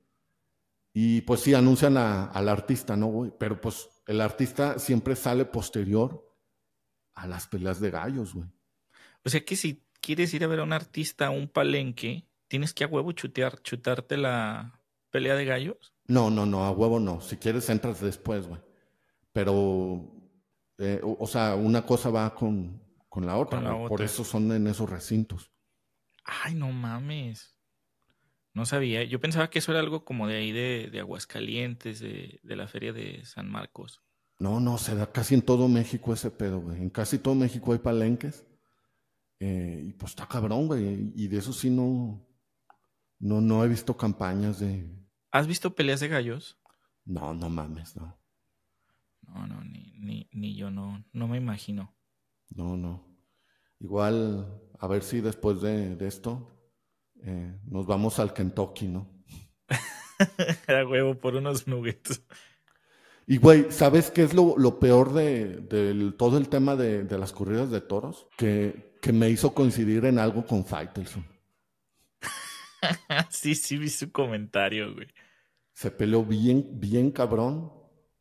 [0.93, 3.33] Y pues sí, anuncian al artista, ¿no, güey?
[3.37, 6.33] Pero pues el artista siempre sale posterior
[7.13, 8.47] a las peleas de gallos, güey.
[9.25, 12.73] O sea que si quieres ir a ver a un artista a un palenque, tienes
[12.73, 15.93] que a huevo chutear, chutarte la pelea de gallos.
[16.07, 17.19] No, no, no, a huevo no.
[17.19, 18.61] Si quieres entras después, güey.
[19.33, 20.09] Pero,
[20.77, 22.81] eh, o, sea, una cosa va con,
[23.17, 23.59] la otra.
[23.89, 25.51] Por eso son en esos recintos.
[26.25, 27.55] Ay, no mames.
[28.53, 29.03] No sabía.
[29.03, 32.67] Yo pensaba que eso era algo como de ahí de, de Aguascalientes, de, de, la
[32.67, 34.01] feria de San Marcos.
[34.39, 36.81] No, no, se da casi en todo México ese pedo, güey.
[36.81, 38.45] En casi todo México hay palenques.
[39.39, 41.11] Eh, y pues está cabrón, güey.
[41.15, 42.25] Y de eso sí no,
[43.19, 44.95] no, no he visto campañas de,
[45.35, 46.57] ¿Has visto peleas de gallos?
[47.03, 48.17] No, no mames, no.
[49.23, 51.93] No, no, ni, ni, ni yo no, no me imagino.
[52.51, 53.05] No, no.
[53.81, 56.55] Igual, a ver si después de, de esto
[57.23, 59.09] eh, nos vamos al Kentucky, ¿no?
[60.67, 62.21] Era huevo por unos nuggets.
[63.27, 67.31] Y güey, ¿sabes qué es lo, lo peor de, todo el tema de, de las
[67.31, 68.27] corridas de toros?
[68.37, 71.25] Que, que me hizo coincidir en algo con Faitelson.
[73.29, 75.07] sí, sí, vi su comentario, güey.
[75.73, 77.71] Se peleó bien, bien cabrón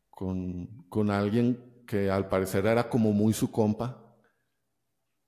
[0.09, 4.04] con, con alguien que al parecer era como muy su compa,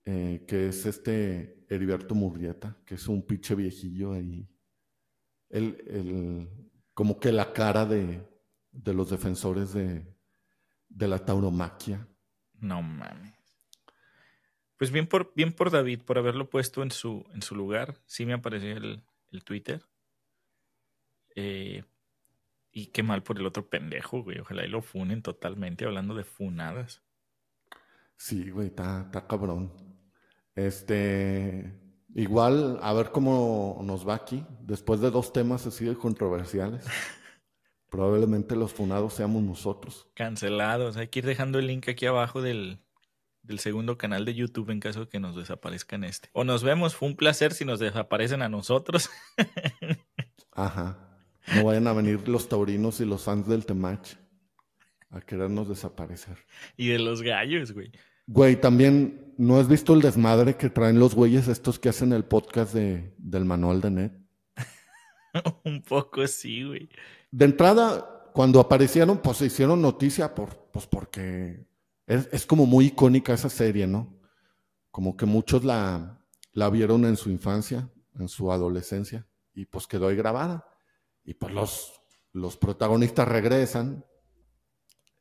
[0.10, 4.48] eh, que es este Heriberto Murrieta, que es un pinche viejillo ahí.
[5.50, 6.50] El, el-
[6.94, 8.26] como que la cara de,
[8.72, 10.16] de los defensores de,
[10.88, 12.08] de la tauromaquia.
[12.54, 13.36] No mames.
[14.78, 18.02] Pues bien por, bien por David, por haberlo puesto en su, en su lugar.
[18.06, 19.84] Sí me apareció el, el Twitter.
[21.36, 21.84] Eh,
[22.72, 24.40] y qué mal por el otro pendejo, güey.
[24.40, 27.04] Ojalá y lo funen totalmente, hablando de funadas.
[28.16, 29.87] Sí, güey, está, está cabrón.
[30.58, 31.72] Este,
[32.16, 34.44] igual, a ver cómo nos va aquí.
[34.62, 36.84] Después de dos temas así de controversiales,
[37.92, 40.10] probablemente los funados seamos nosotros.
[40.16, 40.98] Cancelados.
[40.98, 42.80] Hay que ir dejando el link aquí abajo del,
[43.44, 46.30] del segundo canal de YouTube en caso de que nos desaparezcan este.
[46.34, 49.12] O nos vemos, fue un placer si nos desaparecen a nosotros.
[50.54, 50.98] Ajá.
[51.56, 54.16] No vayan a venir los taurinos y los fans del Temach
[55.12, 56.40] a querernos desaparecer.
[56.76, 57.92] y de los gallos, güey.
[58.28, 62.26] Güey, también, ¿no has visto el desmadre que traen los güeyes estos que hacen el
[62.26, 64.12] podcast de, del manual de net?
[65.64, 66.90] un poco sí, güey.
[67.32, 71.68] De entrada, cuando aparecieron, pues se hicieron noticia por, pues porque
[72.06, 74.20] es, es como muy icónica esa serie, ¿no?
[74.92, 80.10] Como que muchos la, la vieron en su infancia, en su adolescencia, y pues quedó
[80.10, 80.68] ahí grabada.
[81.24, 82.02] Y pues los,
[82.34, 84.06] los protagonistas regresan,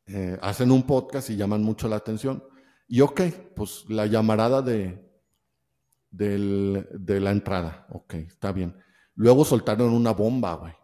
[0.06, 2.42] eh, hacen un podcast y llaman mucho la atención.
[2.88, 3.20] Y ok,
[3.54, 5.04] pues la llamarada de,
[6.10, 8.76] del- de la entrada, ok, está bien.
[9.14, 10.74] Luego soltaron una bomba, güey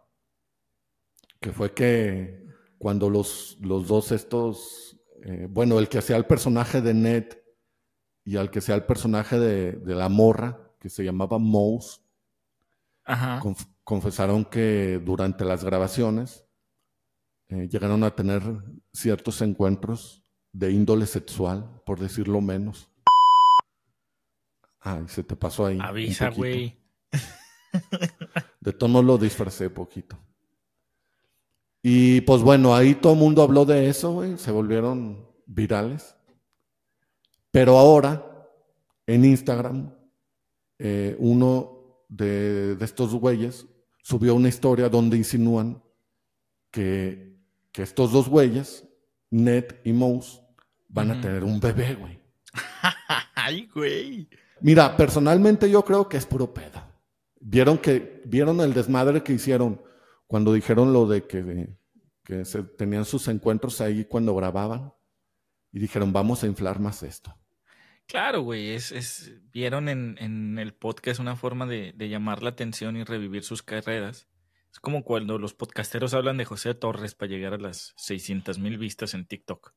[1.39, 6.81] que fue que cuando los, los dos estos, eh, bueno, el que hacía el personaje
[6.81, 7.25] de Ned
[8.23, 12.01] y al que hacía el personaje de, de la morra, que se llamaba Mouse,
[13.03, 13.39] Ajá.
[13.41, 16.45] conf- confesaron que durante las grabaciones
[17.49, 18.41] eh, llegaron a tener
[18.93, 20.22] ciertos encuentros
[20.53, 22.89] de índole sexual, por decirlo menos.
[24.79, 25.79] Ay, se te pasó ahí.
[25.81, 26.77] Avisa, güey.
[28.61, 30.17] De tono lo disfracé poquito.
[31.81, 34.37] Y pues bueno, ahí todo el mundo habló de eso, güey.
[34.37, 36.15] Se volvieron virales.
[37.51, 38.25] Pero ahora,
[39.05, 39.93] en Instagram,
[40.79, 43.65] eh, uno de, de estos güeyes
[44.01, 45.81] subió una historia donde insinúan
[46.71, 47.39] que,
[47.71, 48.87] que estos dos güeyes,
[49.29, 50.42] Ned y Mouse,
[50.93, 52.19] van a tener un bebé, güey.
[53.35, 54.29] Ay, güey.
[54.61, 56.81] Mira, personalmente yo creo que es puro pedo.
[57.39, 59.81] Vieron que vieron el desmadre que hicieron
[60.27, 61.75] cuando dijeron lo de que,
[62.23, 64.93] que se tenían sus encuentros ahí cuando grababan
[65.71, 67.35] y dijeron vamos a inflar más esto.
[68.05, 68.69] Claro, güey.
[68.69, 73.03] Es, es, vieron en, en el podcast una forma de, de llamar la atención y
[73.03, 74.27] revivir sus carreras.
[74.71, 78.77] Es como cuando los podcasteros hablan de José Torres para llegar a las 600 mil
[78.77, 79.73] vistas en TikTok.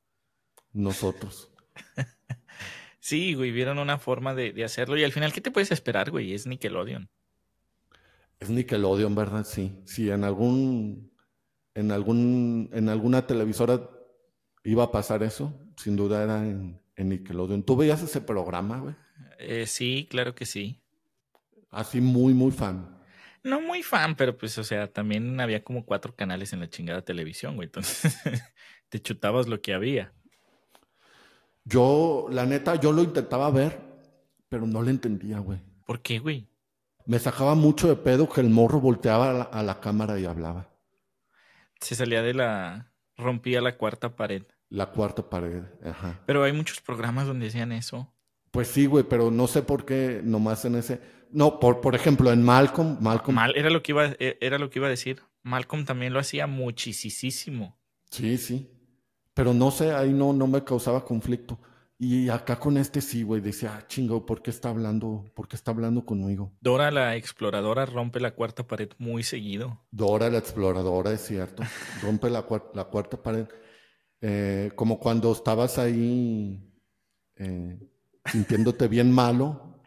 [0.76, 1.50] Nosotros.
[3.00, 6.10] Sí, güey, vieron una forma de, de hacerlo y al final, ¿qué te puedes esperar,
[6.10, 6.34] güey?
[6.34, 7.08] Es Nickelodeon.
[8.40, 9.44] Es Nickelodeon, ¿verdad?
[9.44, 9.80] Sí.
[9.84, 11.12] Si en algún
[11.74, 13.88] en algún en alguna televisora
[14.64, 17.62] iba a pasar eso, sin duda era en, en Nickelodeon.
[17.62, 18.94] ¿Tú veías ese programa, güey?
[19.38, 20.82] Eh, sí, claro que sí.
[21.70, 22.96] Así muy muy fan.
[23.44, 27.02] No muy fan, pero pues, o sea, también había como cuatro canales en la chingada
[27.02, 27.66] televisión, güey.
[27.66, 28.18] Entonces,
[28.88, 30.12] te chutabas lo que había.
[31.68, 33.80] Yo, la neta, yo lo intentaba ver,
[34.48, 35.58] pero no le entendía, güey.
[35.84, 36.48] ¿Por qué, güey?
[37.06, 40.26] Me sacaba mucho de pedo que el morro volteaba a la, a la cámara y
[40.26, 40.68] hablaba.
[41.80, 42.92] Se salía de la...
[43.16, 44.44] rompía la cuarta pared.
[44.68, 46.22] La cuarta pared, ajá.
[46.24, 48.12] Pero hay muchos programas donde hacían eso.
[48.52, 51.00] Pues sí, güey, pero no sé por qué nomás en ese...
[51.32, 53.34] No, por, por ejemplo, en Malcolm, Malcolm...
[53.34, 55.20] Mal, era lo que iba, eh, era lo que iba a decir.
[55.42, 57.76] Malcolm también lo hacía muchísimo.
[58.10, 58.70] Sí, sí.
[59.36, 61.58] Pero no sé, ahí no, no me causaba conflicto.
[61.98, 65.26] Y acá con este sí, güey, decía, ah, chingo, ¿por qué está hablando?
[65.34, 66.54] ¿Por qué está hablando conmigo?
[66.62, 69.84] Dora la exploradora rompe la cuarta pared muy seguido.
[69.90, 71.62] Dora la exploradora, es cierto.
[72.02, 73.46] Rompe la, cuar- la cuarta pared.
[74.22, 76.72] Eh, como cuando estabas ahí
[77.36, 77.78] eh,
[78.24, 79.82] sintiéndote bien malo,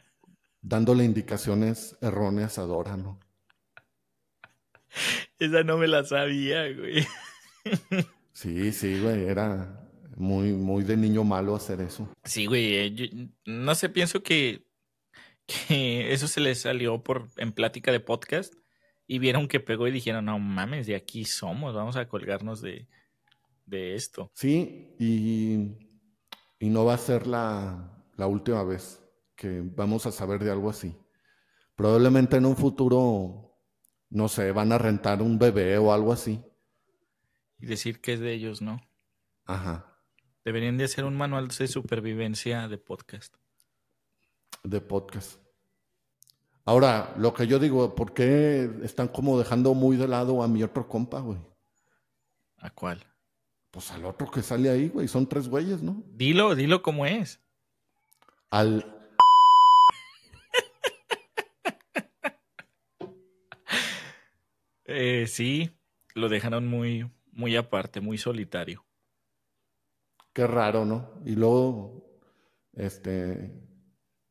[0.62, 3.20] dándole indicaciones erróneas a Dora, ¿no?
[5.40, 7.04] Esa no me la sabía, güey.
[8.42, 12.08] Sí, sí, güey, era muy, muy de niño malo hacer eso.
[12.24, 13.06] Sí, güey, eh, yo-
[13.46, 14.66] no sé, pienso que,
[15.46, 18.54] que eso se les salió por en plática de podcast
[19.08, 22.88] y vieron que pegó y dijeron, no mames, de aquí somos, vamos a colgarnos de,
[23.66, 24.32] de esto.
[24.36, 25.76] Sí, y,
[26.60, 29.04] y no va a ser la, la última vez
[29.36, 30.96] que vamos a saber de algo así.
[31.76, 33.58] Probablemente en un futuro,
[34.10, 36.40] no sé, van a rentar un bebé o algo así.
[37.60, 38.80] Y decir que es de ellos, ¿no?
[39.46, 39.86] Ajá,
[40.46, 43.36] Deberían de hacer un manual de supervivencia de podcast.
[44.64, 45.40] de podcast.
[46.66, 50.64] Ahora, lo que yo digo, ¿por qué están como dejando muy de lado a mi
[50.64, 51.40] otro compa, güey?
[52.58, 53.06] ¿A cuál?
[53.72, 56.04] Pues al otro que sale ahí, güey, son tres güeyes, ¿no?
[56.08, 57.40] Dilo, dilo como es.
[58.50, 58.96] Al,
[64.86, 65.72] Eh, sí,
[66.16, 68.86] lo dejaron muy, muy aparte, muy solitario.
[70.34, 71.22] Qué raro, ¿no?
[71.26, 72.20] Y luego,
[72.74, 73.52] este,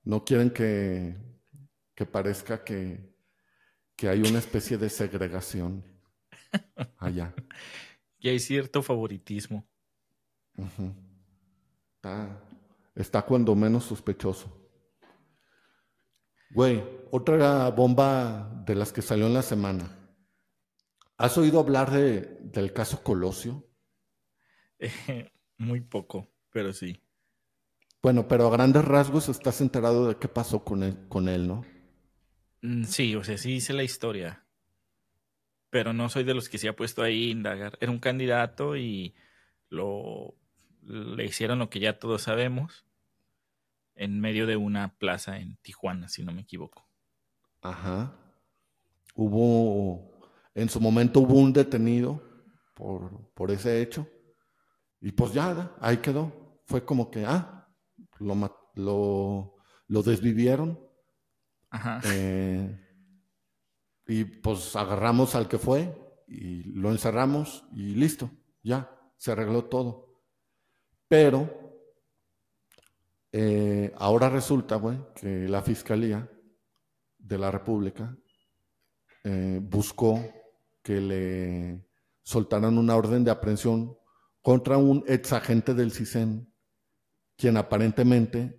[0.04, 1.16] no quieren que,
[1.94, 3.14] que parezca que,
[3.96, 5.82] que hay una especie de segregación
[6.98, 7.34] allá.
[8.18, 9.66] Y hay cierto favoritismo.
[11.96, 12.44] Está,
[12.94, 14.54] está cuando menos sospechoso.
[16.50, 19.97] Güey, otra bomba de las que salió en la semana.
[21.18, 23.66] ¿Has oído hablar de, del caso Colosio?
[24.80, 24.90] Eh,
[25.58, 27.00] muy poco, pero sí.
[28.02, 31.64] Bueno, pero a grandes rasgos estás enterado de qué pasó con él, con él, ¿no?
[32.62, 34.46] Mm, Sí, o sea, sí hice la historia.
[35.70, 37.78] Pero no soy de los que se ha puesto ahí a indagar.
[37.80, 39.14] Era un candidato y
[39.70, 40.34] lo
[40.82, 42.86] le hicieron lo que ya todos sabemos
[43.96, 46.88] en medio de una plaza en Tijuana, si no me equivoco.
[47.62, 48.12] Ajá.
[49.14, 50.17] Hubo,
[50.60, 52.22] en su momento hubo un detenido
[52.74, 54.06] por, por ese hecho.
[55.00, 56.60] Y pues ya, ahí quedó.
[56.66, 57.68] Fue como que, ah,
[58.18, 59.54] lo,
[59.86, 60.78] lo desvivieron.
[61.70, 62.00] Ajá.
[62.04, 62.84] eh,
[64.06, 65.94] y pues agarramos al que fue
[66.26, 68.30] y lo encerramos y listo,
[68.62, 70.22] ya, se arregló todo.
[71.06, 71.68] Pero
[73.32, 76.28] eh, ahora resulta, güey, que la Fiscalía
[77.18, 78.16] de la República
[79.24, 80.18] eh, buscó
[80.88, 81.86] que le
[82.22, 83.94] soltaran una orden de aprehensión
[84.40, 86.50] contra un ex agente del CISEN,
[87.36, 88.58] quien aparentemente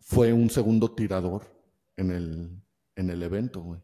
[0.00, 1.42] fue un segundo tirador
[1.98, 2.62] en el,
[2.94, 3.82] en el evento, güey.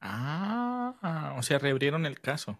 [0.00, 2.58] Ah, o sea, reabrieron el caso.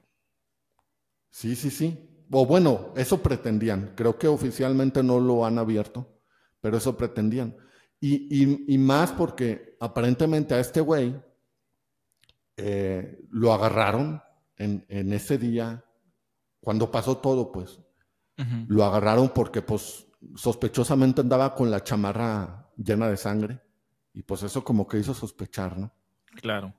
[1.31, 2.27] Sí, sí, sí.
[2.31, 3.95] O bueno, eso pretendían.
[3.97, 6.21] Creo que oficialmente no lo han abierto,
[6.61, 7.57] pero eso pretendían.
[8.01, 11.19] Y, y- y más porque aparentemente a este güey
[12.57, 14.23] eh, lo agarraron
[14.57, 15.85] en, en ese día,
[16.61, 17.81] cuando pasó todo, pues.
[18.67, 23.61] Lo agarraron porque, pues, sospechosamente andaba con la chamarra llena de sangre.
[24.15, 25.93] Y pues eso como que hizo sospechar, ¿no?
[26.35, 26.75] Claro.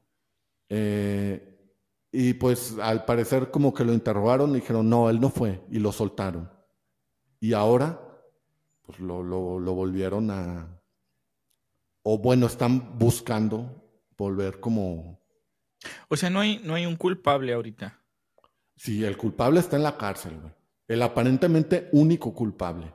[0.70, 1.74] Eh,
[2.12, 5.80] y pues al parecer como que lo interrogaron y dijeron, no, él no fue, y
[5.80, 6.52] lo soltaron.
[7.40, 8.00] Y ahora,
[8.84, 10.80] pues lo, lo, lo volvieron a...
[12.04, 13.84] O bueno, están buscando
[14.18, 15.23] volver como...
[16.08, 18.00] O sea, no hay, no hay un culpable ahorita.
[18.76, 20.54] Si el culpable está en la cárcel, güey.
[20.88, 22.94] El aparentemente único culpable.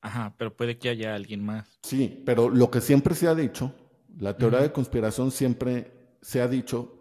[0.00, 1.78] Ajá, pero puede que haya alguien más.
[1.82, 3.74] Sí, pero lo que siempre se ha dicho,
[4.18, 7.00] la teoría de conspiración siempre se ha dicho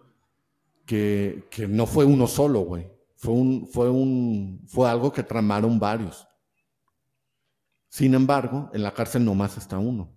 [0.86, 2.88] que, que no fue uno solo, güey.
[3.16, 6.28] Fue un, fue un, fue algo que tramaron varios.
[7.90, 10.16] Sin embargo, en la cárcel nomás está uno.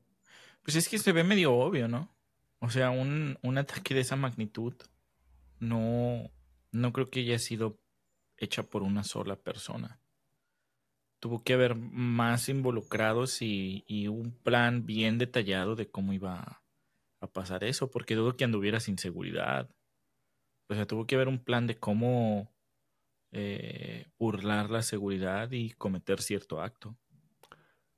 [0.62, 2.10] Pues es que se ve medio obvio, ¿no?
[2.60, 4.74] O sea, un, un ataque de esa magnitud
[5.60, 6.30] no,
[6.72, 7.80] no creo que haya sido
[8.36, 10.00] hecha por una sola persona.
[11.20, 16.62] Tuvo que haber más involucrados y, y un plan bien detallado de cómo iba
[17.20, 19.68] a, pasar eso, porque dudo que anduviera sin seguridad.
[20.68, 22.54] O sea, tuvo que haber un plan de cómo
[23.32, 26.96] eh, burlar la seguridad y cometer cierto acto.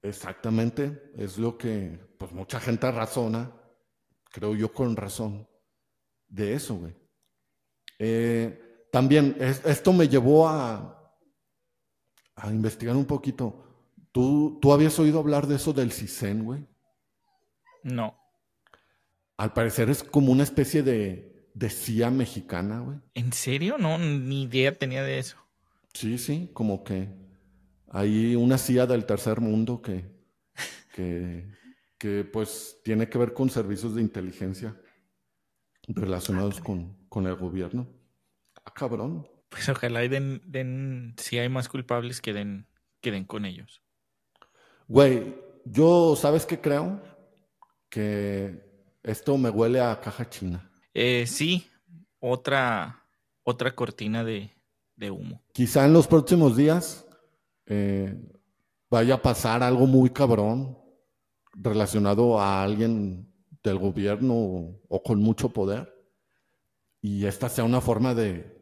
[0.01, 3.53] Exactamente, es lo que, pues mucha gente razona,
[4.31, 5.49] creo yo con razón,
[6.29, 6.95] de eso, güey.
[7.99, 11.15] Eh, también es- esto me llevó a,
[12.37, 13.65] a investigar un poquito.
[14.13, 16.67] ¿Tú, ¿Tú habías oído hablar de eso del CISEN, güey?
[17.83, 18.17] No.
[19.37, 22.99] Al parecer es como una especie de, de CIA mexicana, güey.
[23.15, 23.79] ¿En serio?
[23.79, 25.37] No, ni idea tenía de eso.
[25.95, 27.09] Sí, sí, como que
[27.89, 30.05] hay una CIA del tercer mundo que,
[30.95, 31.47] que,
[32.01, 34.75] que pues tiene que ver con servicios de inteligencia.
[35.87, 37.87] relacionados con, con el gobierno.
[38.65, 39.29] Ah, cabrón.
[39.51, 42.67] Pues ojalá y den, den, si hay más culpables, que den,
[43.03, 43.83] que den con ellos.
[44.89, 47.03] Güey, yo, ¿sabes qué creo?
[47.91, 48.65] Que
[49.03, 50.71] esto me huele a caja china.
[50.95, 51.69] Eh, sí,
[52.19, 53.05] otra,
[53.43, 54.51] otra cortina de,
[54.97, 55.43] de humo.
[55.53, 57.05] Quizá en los próximos días
[57.67, 58.15] eh,
[58.89, 60.80] vaya a pasar algo muy cabrón
[61.53, 63.33] relacionado a alguien
[63.63, 65.93] del gobierno o, o con mucho poder.
[67.03, 68.61] Y esta sea una forma de,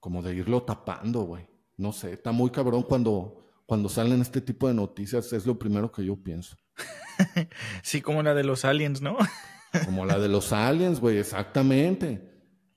[0.00, 1.46] como de irlo tapando, güey.
[1.76, 5.90] No sé, está muy cabrón cuando, cuando salen este tipo de noticias, es lo primero
[5.90, 6.56] que yo pienso.
[7.82, 9.16] sí, como la de los aliens, ¿no?
[9.84, 12.20] como la de los aliens, güey, exactamente.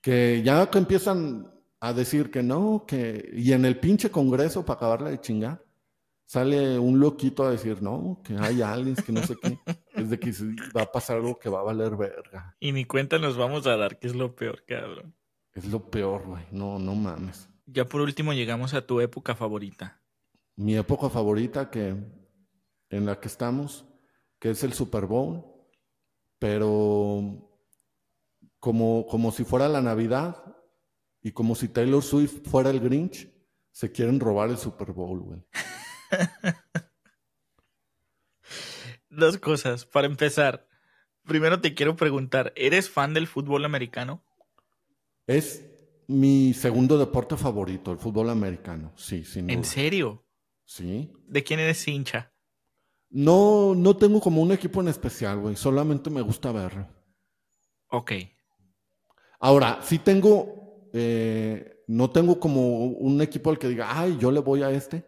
[0.02, 3.30] Que ya que empiezan a decir que no, que...
[3.34, 5.64] Y en el pinche congreso, para acabarla de chingar,
[6.28, 9.58] sale un loquito a decir, no, que hay aliens, que no sé qué.
[9.96, 10.32] Es de que
[10.76, 12.56] va a pasar algo que va a valer verga.
[12.60, 15.16] Y ni cuenta nos vamos a dar, que es lo peor, cabrón.
[15.54, 16.44] Es lo peor, güey.
[16.52, 17.50] No, no mames.
[17.66, 20.02] Ya por último llegamos a tu época favorita.
[20.56, 21.96] Mi época favorita que
[22.90, 23.86] en la que estamos,
[24.40, 25.44] que es el Super Bowl,
[26.40, 27.50] pero
[28.60, 30.44] como, como si fuera la Navidad
[31.22, 33.30] y como si Taylor Swift fuera el Grinch,
[33.72, 35.42] se quieren robar el Super Bowl, güey.
[39.10, 39.86] Dos cosas.
[39.86, 40.68] Para empezar,
[41.24, 44.24] primero te quiero preguntar, ¿eres fan del fútbol americano?
[45.26, 45.64] Es
[46.08, 48.94] mi segundo deporte favorito, el fútbol americano.
[48.96, 50.26] Sí, sin ¿En serio?
[50.66, 51.12] Sí.
[51.28, 52.34] ¿De quién eres hincha?
[53.10, 55.56] No, no tengo como un equipo en especial, güey.
[55.56, 56.88] Solamente me gusta verlo.
[57.90, 58.12] Ok.
[59.40, 64.40] Ahora, sí tengo, eh, no tengo como un equipo al que diga, ay, yo le
[64.40, 65.06] voy a este,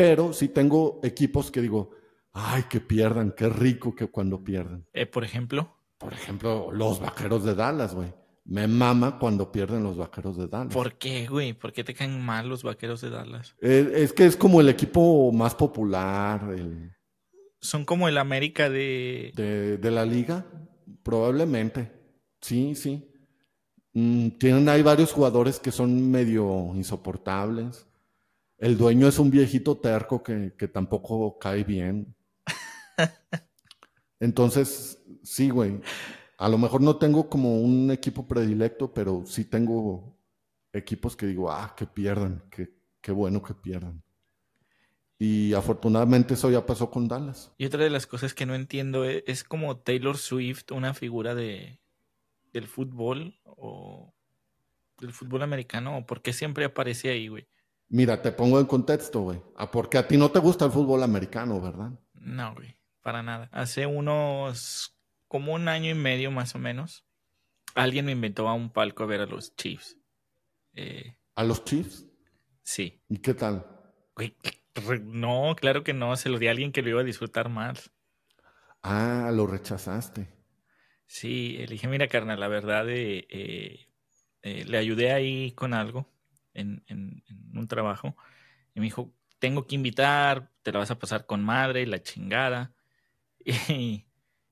[0.00, 1.90] pero sí tengo equipos que digo,
[2.32, 4.86] ay, que pierdan, qué rico que cuando pierden.
[4.94, 5.76] Eh, por ejemplo.
[5.98, 8.10] Por ejemplo, los vaqueros de Dallas, güey.
[8.46, 10.72] Me mama cuando pierden los vaqueros de Dallas.
[10.72, 11.52] ¿Por qué, güey?
[11.52, 13.54] ¿Por qué te caen mal los vaqueros de Dallas?
[13.60, 16.48] Eh, es que es como el equipo más popular.
[16.50, 16.92] El...
[17.60, 19.32] Son como el América de...
[19.36, 19.76] de...
[19.76, 19.90] de.
[19.90, 20.46] la liga,
[21.02, 21.92] probablemente.
[22.40, 23.06] Sí, sí.
[23.92, 27.86] Mm, tienen ahí varios jugadores que son medio insoportables.
[28.60, 32.14] El dueño es un viejito terco que, que tampoco cae bien.
[34.20, 35.80] Entonces, sí, güey.
[36.36, 40.14] A lo mejor no tengo como un equipo predilecto, pero sí tengo
[40.74, 44.02] equipos que digo, ah, que pierdan, que, qué bueno que pierdan.
[45.18, 47.52] Y afortunadamente eso ya pasó con Dallas.
[47.56, 51.34] Y otra de las cosas que no entiendo es, es como Taylor Swift, una figura
[51.34, 51.80] de,
[52.52, 54.12] del fútbol o
[54.98, 57.46] del fútbol americano, o por qué siempre aparece ahí, güey.
[57.90, 59.42] Mira, te pongo en contexto, güey.
[59.56, 61.90] Ah, porque a ti no te gusta el fútbol americano, ¿verdad?
[62.14, 63.48] No, güey, para nada.
[63.50, 67.04] Hace unos como un año y medio más o menos,
[67.74, 69.98] alguien me inventó a un palco a ver a los Chiefs.
[70.74, 72.06] Eh, ¿A los Chiefs?
[72.62, 73.02] Sí.
[73.08, 73.66] ¿Y qué tal?
[75.02, 77.90] no, claro que no, se lo di a alguien que lo iba a disfrutar más.
[78.82, 80.28] Ah, lo rechazaste.
[81.06, 83.88] Sí, le dije, mira, carnal, la verdad, eh, eh,
[84.42, 86.08] eh, le ayudé ahí con algo
[86.54, 88.16] en, en, en, un trabajo.
[88.74, 92.74] Y me dijo, tengo que invitar, te la vas a pasar con madre, la chingada.
[93.68, 94.06] Y,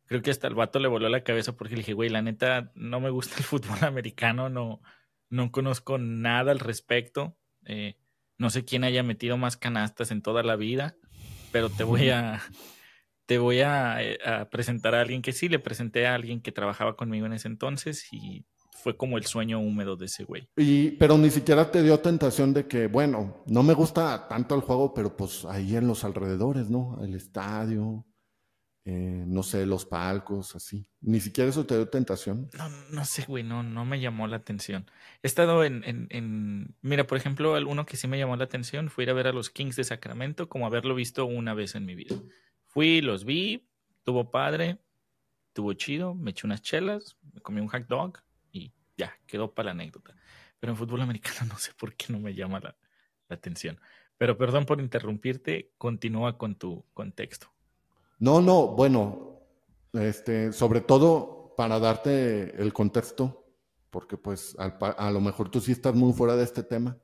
[0.08, 2.72] creo que hasta el vato le voló la cabeza porque le dije, güey, la neta,
[2.74, 4.80] no me gusta el fútbol americano, no,
[5.28, 7.36] no conozco nada al respecto.
[7.66, 7.96] Eh,
[8.38, 10.96] no sé quién haya metido más canastas en toda la vida,
[11.52, 12.40] pero te voy a,
[13.26, 16.52] te voy a, eh, a, presentar a alguien que sí, le presenté a alguien que
[16.52, 18.46] trabajaba conmigo en ese entonces y
[18.82, 20.48] fue como el sueño húmedo de ese güey.
[20.56, 24.60] Y, pero ni siquiera te dio tentación de que, bueno, no me gusta tanto el
[24.60, 26.98] juego, pero pues ahí en los alrededores, ¿no?
[27.02, 28.06] El estadio,
[28.84, 30.88] eh, no sé, los palcos, así.
[31.00, 32.48] Ni siquiera eso te dio tentación.
[32.56, 34.90] No, no sé, güey, no, no me llamó la atención.
[35.22, 38.88] He estado en, en, en, Mira, por ejemplo, uno que sí me llamó la atención
[38.88, 41.84] fue ir a ver a los Kings de Sacramento, como haberlo visto una vez en
[41.84, 42.16] mi vida.
[42.66, 43.68] Fui, los vi,
[44.04, 44.78] tuvo padre,
[45.52, 48.22] tuvo chido, me eché unas chelas, me comí un hot dog
[48.98, 50.14] ya, quedó para la anécdota.
[50.60, 52.76] Pero en fútbol americano no sé por qué no me llama la,
[53.28, 53.80] la atención.
[54.18, 57.46] Pero perdón por interrumpirte, continúa con tu contexto.
[58.18, 59.40] No, no, bueno,
[59.92, 63.46] este, sobre todo para darte el contexto,
[63.90, 66.98] porque pues a, a lo mejor tú sí estás muy fuera de este tema.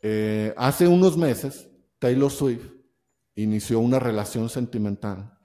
[0.00, 1.70] Eh, hace unos meses,
[2.00, 2.72] Taylor Swift
[3.36, 5.38] inició una relación sentimental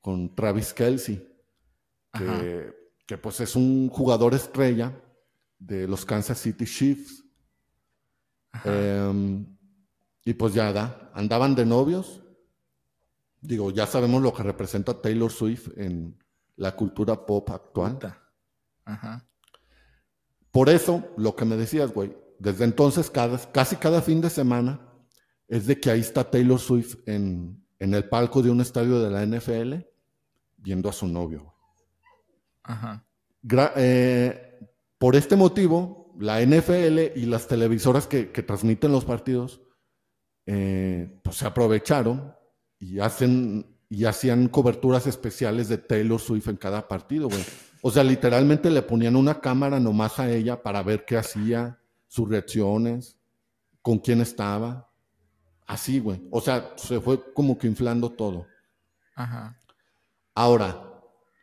[0.00, 1.28] con Travis Kelsey,
[2.12, 2.72] que,
[3.12, 4.98] que, pues es un jugador estrella
[5.58, 7.24] de los Kansas City Chiefs.
[8.64, 9.44] Eh,
[10.24, 12.22] y pues ya da, andaban de novios
[13.42, 16.16] Digo, ya sabemos lo que representa Taylor Swift en
[16.54, 17.98] la cultura pop actual.
[18.84, 19.26] Ajá.
[20.52, 24.80] Por eso, lo que me decías, güey, desde entonces, cada, casi cada fin de semana,
[25.48, 29.10] es de que ahí está Taylor Swift en, en el palco de un estadio de
[29.10, 29.84] la NFL
[30.58, 31.51] viendo a su novio.
[32.64, 33.04] Ajá.
[33.76, 39.60] Eh, por este motivo, la NFL y las televisoras que, que transmiten los partidos,
[40.46, 42.34] eh, pues se aprovecharon
[42.78, 47.44] y hacen y hacían coberturas especiales de Taylor Swift en cada partido, güey.
[47.82, 52.26] O sea, literalmente le ponían una cámara nomás a ella para ver qué hacía, sus
[52.26, 53.18] reacciones,
[53.82, 54.90] con quién estaba.
[55.66, 56.26] Así, güey.
[56.30, 58.46] O sea, se fue como que inflando todo.
[59.14, 59.58] Ajá.
[60.34, 60.90] Ahora,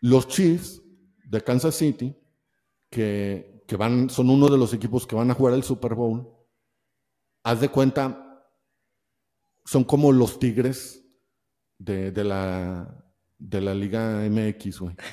[0.01, 0.82] los Chiefs
[1.30, 2.15] de Kansas City,
[2.89, 6.27] que, que van, son uno de los equipos que van a jugar el Super Bowl,
[7.43, 8.43] haz de cuenta,
[9.63, 11.05] son como los Tigres
[11.77, 13.05] de, de la,
[13.38, 14.95] de la Liga MX, güey.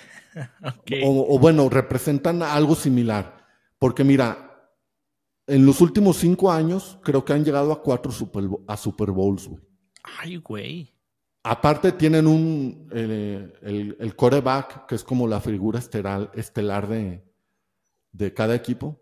[1.03, 3.47] O, o bueno, representan algo similar.
[3.79, 4.71] Porque mira,
[5.47, 9.49] en los últimos cinco años creo que han llegado a cuatro Super, a Super Bowls,
[9.49, 9.63] güey.
[10.03, 10.96] Ay, güey.
[11.49, 17.25] Aparte tienen un, eh, el, el quarterback, que es como la figura estelar, estelar de,
[18.11, 19.01] de cada equipo.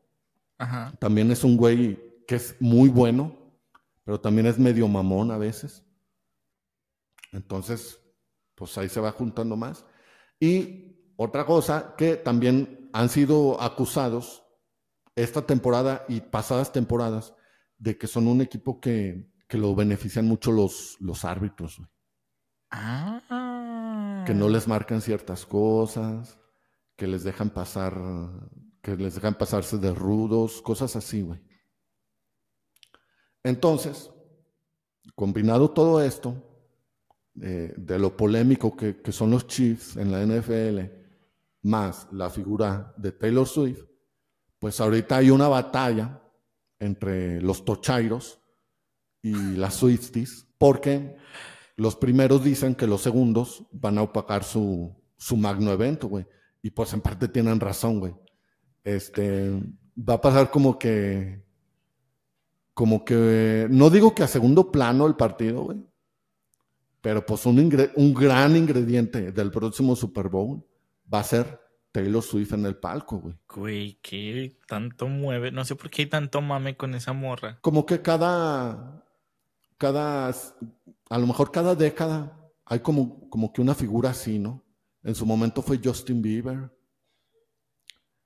[0.59, 0.93] Ajá.
[0.99, 3.35] También es un güey que es muy bueno,
[4.05, 5.87] pero también es medio mamón a veces.
[7.33, 7.99] Entonces,
[8.55, 9.87] pues ahí se va juntando más.
[10.39, 14.45] Y otra cosa que también han sido acusados
[15.17, 17.33] esta temporada y pasadas temporadas
[17.79, 21.94] de que son un equipo que, que lo benefician mucho los, los árbitros, güey.
[22.71, 24.25] Ah.
[24.27, 26.39] que no les marcan ciertas cosas,
[26.97, 27.95] que les dejan pasar,
[28.83, 31.41] que les dejan pasarse de rudos, cosas así, güey.
[33.43, 34.11] Entonces,
[35.15, 36.35] combinado todo esto,
[37.41, 40.81] eh, de lo polémico que, que son los Chiefs en la NFL,
[41.63, 43.85] más la figura de Taylor Swift,
[44.59, 46.23] pues ahorita hay una batalla
[46.79, 48.41] entre los Tochairos
[49.23, 51.17] y las Swifties, porque
[51.77, 56.27] los primeros dicen que los segundos van a opacar su, su magno evento, güey.
[56.63, 58.15] Y pues en parte tienen razón, güey.
[58.85, 59.51] Este,
[59.99, 61.43] va a pasar como que,
[62.75, 65.79] como que, no digo que a segundo plano el partido, güey.
[67.01, 70.65] Pero pues un, ingre- un gran ingrediente del próximo Super Bowl
[71.13, 71.61] va a ser
[71.93, 73.35] Taylor Swift en el palco, güey.
[73.49, 75.51] Güey, ¿qué tanto mueve?
[75.53, 77.59] No sé por qué hay tanto mame con esa morra.
[77.61, 79.05] Como que cada,
[79.77, 80.35] cada,
[81.15, 84.65] a lo mejor cada década hay como, como que una figura así, ¿no?
[85.05, 86.77] En su momento fue Justin Bieber.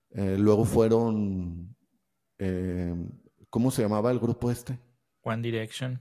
[0.08, 1.76] Eh, luego fueron,
[2.38, 2.94] eh,
[3.50, 4.80] ¿cómo se llamaba el grupo este?
[5.20, 6.00] One Direction.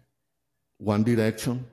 [0.79, 1.67] One Direction.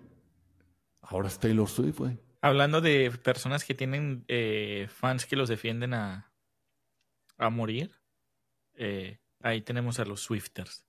[1.02, 2.18] Ahora es Taylor Swift, güey.
[2.40, 6.32] Hablando de personas que tienen eh, fans que los defienden a,
[7.36, 7.92] a morir,
[9.42, 10.84] ahí tenemos a los Swifters.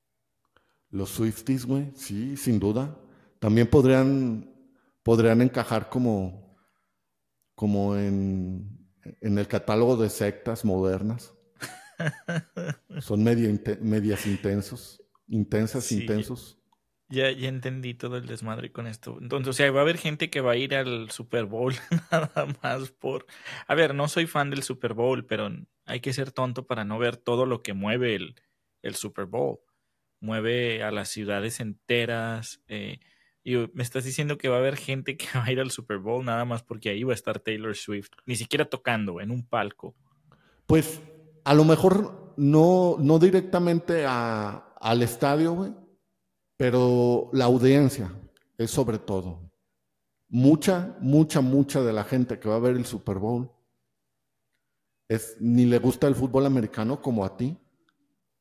[0.90, 2.98] Los Swifties, güey, sí, sin duda.
[3.46, 4.50] También podrían,
[5.04, 6.58] podrían encajar como,
[7.54, 8.90] como en,
[9.22, 11.32] en el catálogo de sectas modernas.
[13.02, 16.02] Son medio medias intensos, intensas, Sí.
[16.02, 16.58] intensos.
[17.08, 19.20] Ya, ya entendí todo el desmadre con esto.
[19.22, 21.76] Entonces, o sea, va a haber gente que va a ir al Super Bowl
[22.12, 23.28] nada más por...
[23.68, 25.52] A ver, no soy fan del Super Bowl, pero
[25.86, 28.42] hay que ser tonto para no ver todo lo que mueve el,
[28.82, 29.60] el Super Bowl.
[30.20, 32.64] Mueve a las ciudades enteras.
[32.70, 33.02] eh,
[33.46, 36.00] y me estás diciendo que va a haber gente que va a ir al Super
[36.00, 38.10] Bowl nada más porque ahí va a estar Taylor Swift.
[38.26, 39.96] Ni siquiera tocando en un palco.
[40.66, 41.00] Pues
[41.46, 45.74] a lo mejor no, no directamente a- al estadio, güey,
[46.58, 48.12] pero la audiencia
[48.58, 49.40] es sobre todo.
[50.28, 53.52] Mucha, mucha, mucha de la gente que va a ver el Super Bowl
[55.08, 57.56] es, ni le gusta el fútbol americano como a ti,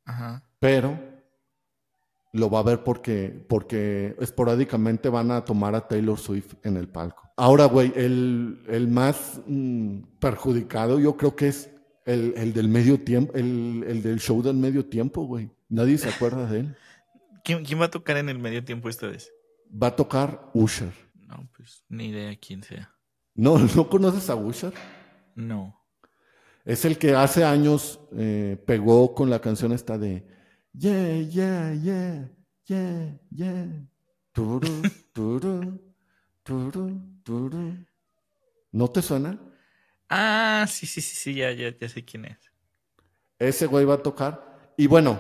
[0.07, 0.43] Ajá.
[0.59, 0.99] pero
[2.35, 6.89] lo va a ver porque, porque esporádicamente van a tomar a Taylor Swift en el
[6.89, 7.31] palco.
[7.37, 11.71] Ahora, güey, el, el más mm, perjudicado yo creo que es
[12.05, 15.49] el, el del medio tiempo, el, el del show del medio tiempo, güey.
[15.69, 16.77] Nadie se acuerda de él.
[17.45, 19.33] ¿Quién, quién va a tocar en el medio tiempo esta vez?
[19.71, 20.93] Va a tocar Usher.
[21.15, 22.93] No, pues ni idea quién sea.
[23.37, 24.73] ¿No, ¿no conoces a Usher?
[25.37, 25.81] No.
[26.65, 30.27] Es el que hace años eh, pegó con la canción esta de
[30.77, 32.29] Yeah, yeah, yeah,
[32.67, 33.67] yeah, yeah.
[34.33, 35.79] Turu, turu,
[36.43, 37.87] turu, turu.
[38.73, 39.39] ¿No te suena?
[40.09, 42.39] Ah, sí, sí, sí, sí, ya, ya, ya sé quién es.
[43.39, 44.73] Ese güey va a tocar.
[44.77, 45.17] Y bueno,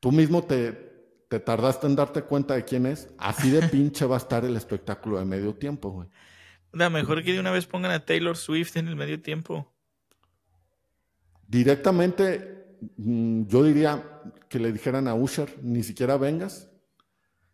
[0.00, 0.72] tú mismo te,
[1.30, 3.08] te tardaste en darte cuenta de quién es.
[3.16, 6.08] Así de pinche va a estar el espectáculo de medio tiempo, güey.
[6.72, 9.74] La mejor que de una vez pongan a Taylor Swift en el medio tiempo.
[11.48, 12.61] Directamente,
[12.96, 16.70] yo diría que le dijeran a Usher, ni siquiera vengas,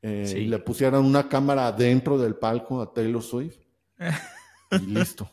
[0.02, 0.38] eh, Sí.
[0.38, 3.58] y le pusieran una cámara dentro del palco a Taylor Swift
[4.70, 5.30] y listo.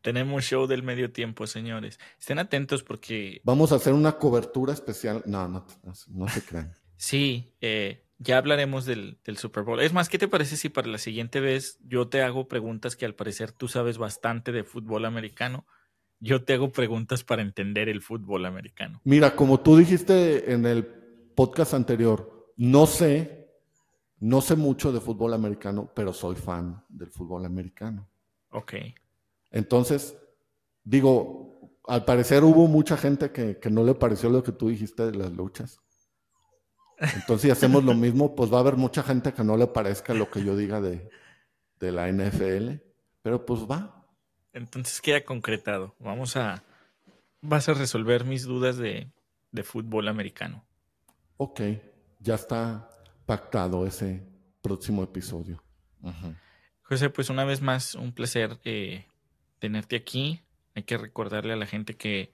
[0.00, 1.98] Tenemos show del medio tiempo, señores.
[2.18, 5.22] Estén atentos porque Vamos a hacer una cobertura especial.
[5.26, 6.72] No, no, no, no se crean.
[6.96, 9.80] sí, eh, ya hablaremos del, del Super Bowl.
[9.80, 13.04] Es más, ¿qué te parece si para la siguiente vez yo te hago preguntas que
[13.06, 15.66] al parecer tú sabes bastante de fútbol americano?
[16.20, 19.00] Yo te hago preguntas para entender el fútbol americano.
[19.04, 20.84] Mira, como tú dijiste en el
[21.34, 23.52] podcast anterior, no sé,
[24.18, 28.08] no sé mucho de fútbol americano, pero soy fan del fútbol americano.
[28.50, 28.74] Ok.
[29.50, 30.16] Entonces,
[30.82, 35.10] digo, al parecer hubo mucha gente que, que no le pareció lo que tú dijiste
[35.10, 35.80] de las luchas.
[36.98, 40.14] Entonces, si hacemos lo mismo, pues va a haber mucha gente que no le parezca
[40.14, 41.08] lo que yo diga de,
[41.78, 42.82] de la NFL,
[43.22, 43.97] pero pues va.
[44.52, 45.94] Entonces queda concretado.
[45.98, 46.62] Vamos a.
[47.40, 49.10] Vas a resolver mis dudas de,
[49.52, 50.64] de fútbol americano.
[51.36, 51.60] Ok,
[52.18, 52.90] ya está
[53.26, 54.26] pactado ese
[54.60, 55.62] próximo episodio.
[56.02, 56.34] Ujú.
[56.82, 59.04] José, pues una vez más, un placer eh,
[59.58, 60.42] tenerte aquí.
[60.74, 62.32] Hay que recordarle a la gente que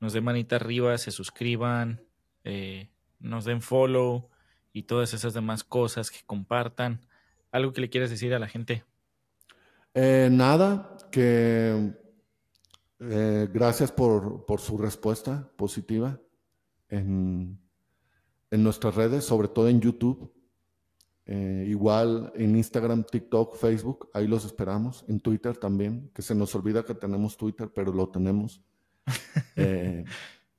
[0.00, 2.00] nos den manita arriba, se suscriban,
[2.44, 2.88] eh,
[3.18, 4.30] nos den follow
[4.72, 7.06] y todas esas demás cosas que compartan.
[7.50, 8.84] ¿Algo que le quieras decir a la gente?
[10.00, 11.92] Eh, nada, que
[13.00, 16.20] eh, gracias por, por su respuesta positiva
[16.88, 17.58] en,
[18.52, 20.32] en nuestras redes, sobre todo en YouTube.
[21.26, 25.04] Eh, igual en Instagram, TikTok, Facebook, ahí los esperamos.
[25.08, 28.62] En Twitter también, que se nos olvida que tenemos Twitter, pero lo tenemos.
[29.56, 30.04] Eh,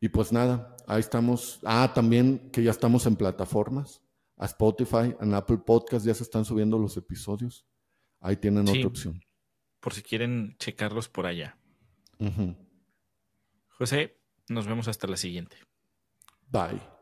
[0.01, 1.61] y pues nada, ahí estamos.
[1.63, 4.01] Ah, también que ya estamos en plataformas.
[4.35, 7.65] A Spotify, en Apple Podcast ya se están subiendo los episodios.
[8.19, 8.77] Ahí tienen Sí.
[8.79, 9.21] otra opción.
[9.79, 11.57] Por si quieren checarlos por allá.
[13.69, 14.19] José,
[14.49, 15.57] nos vemos hasta la siguiente.
[16.47, 16.98] Bye.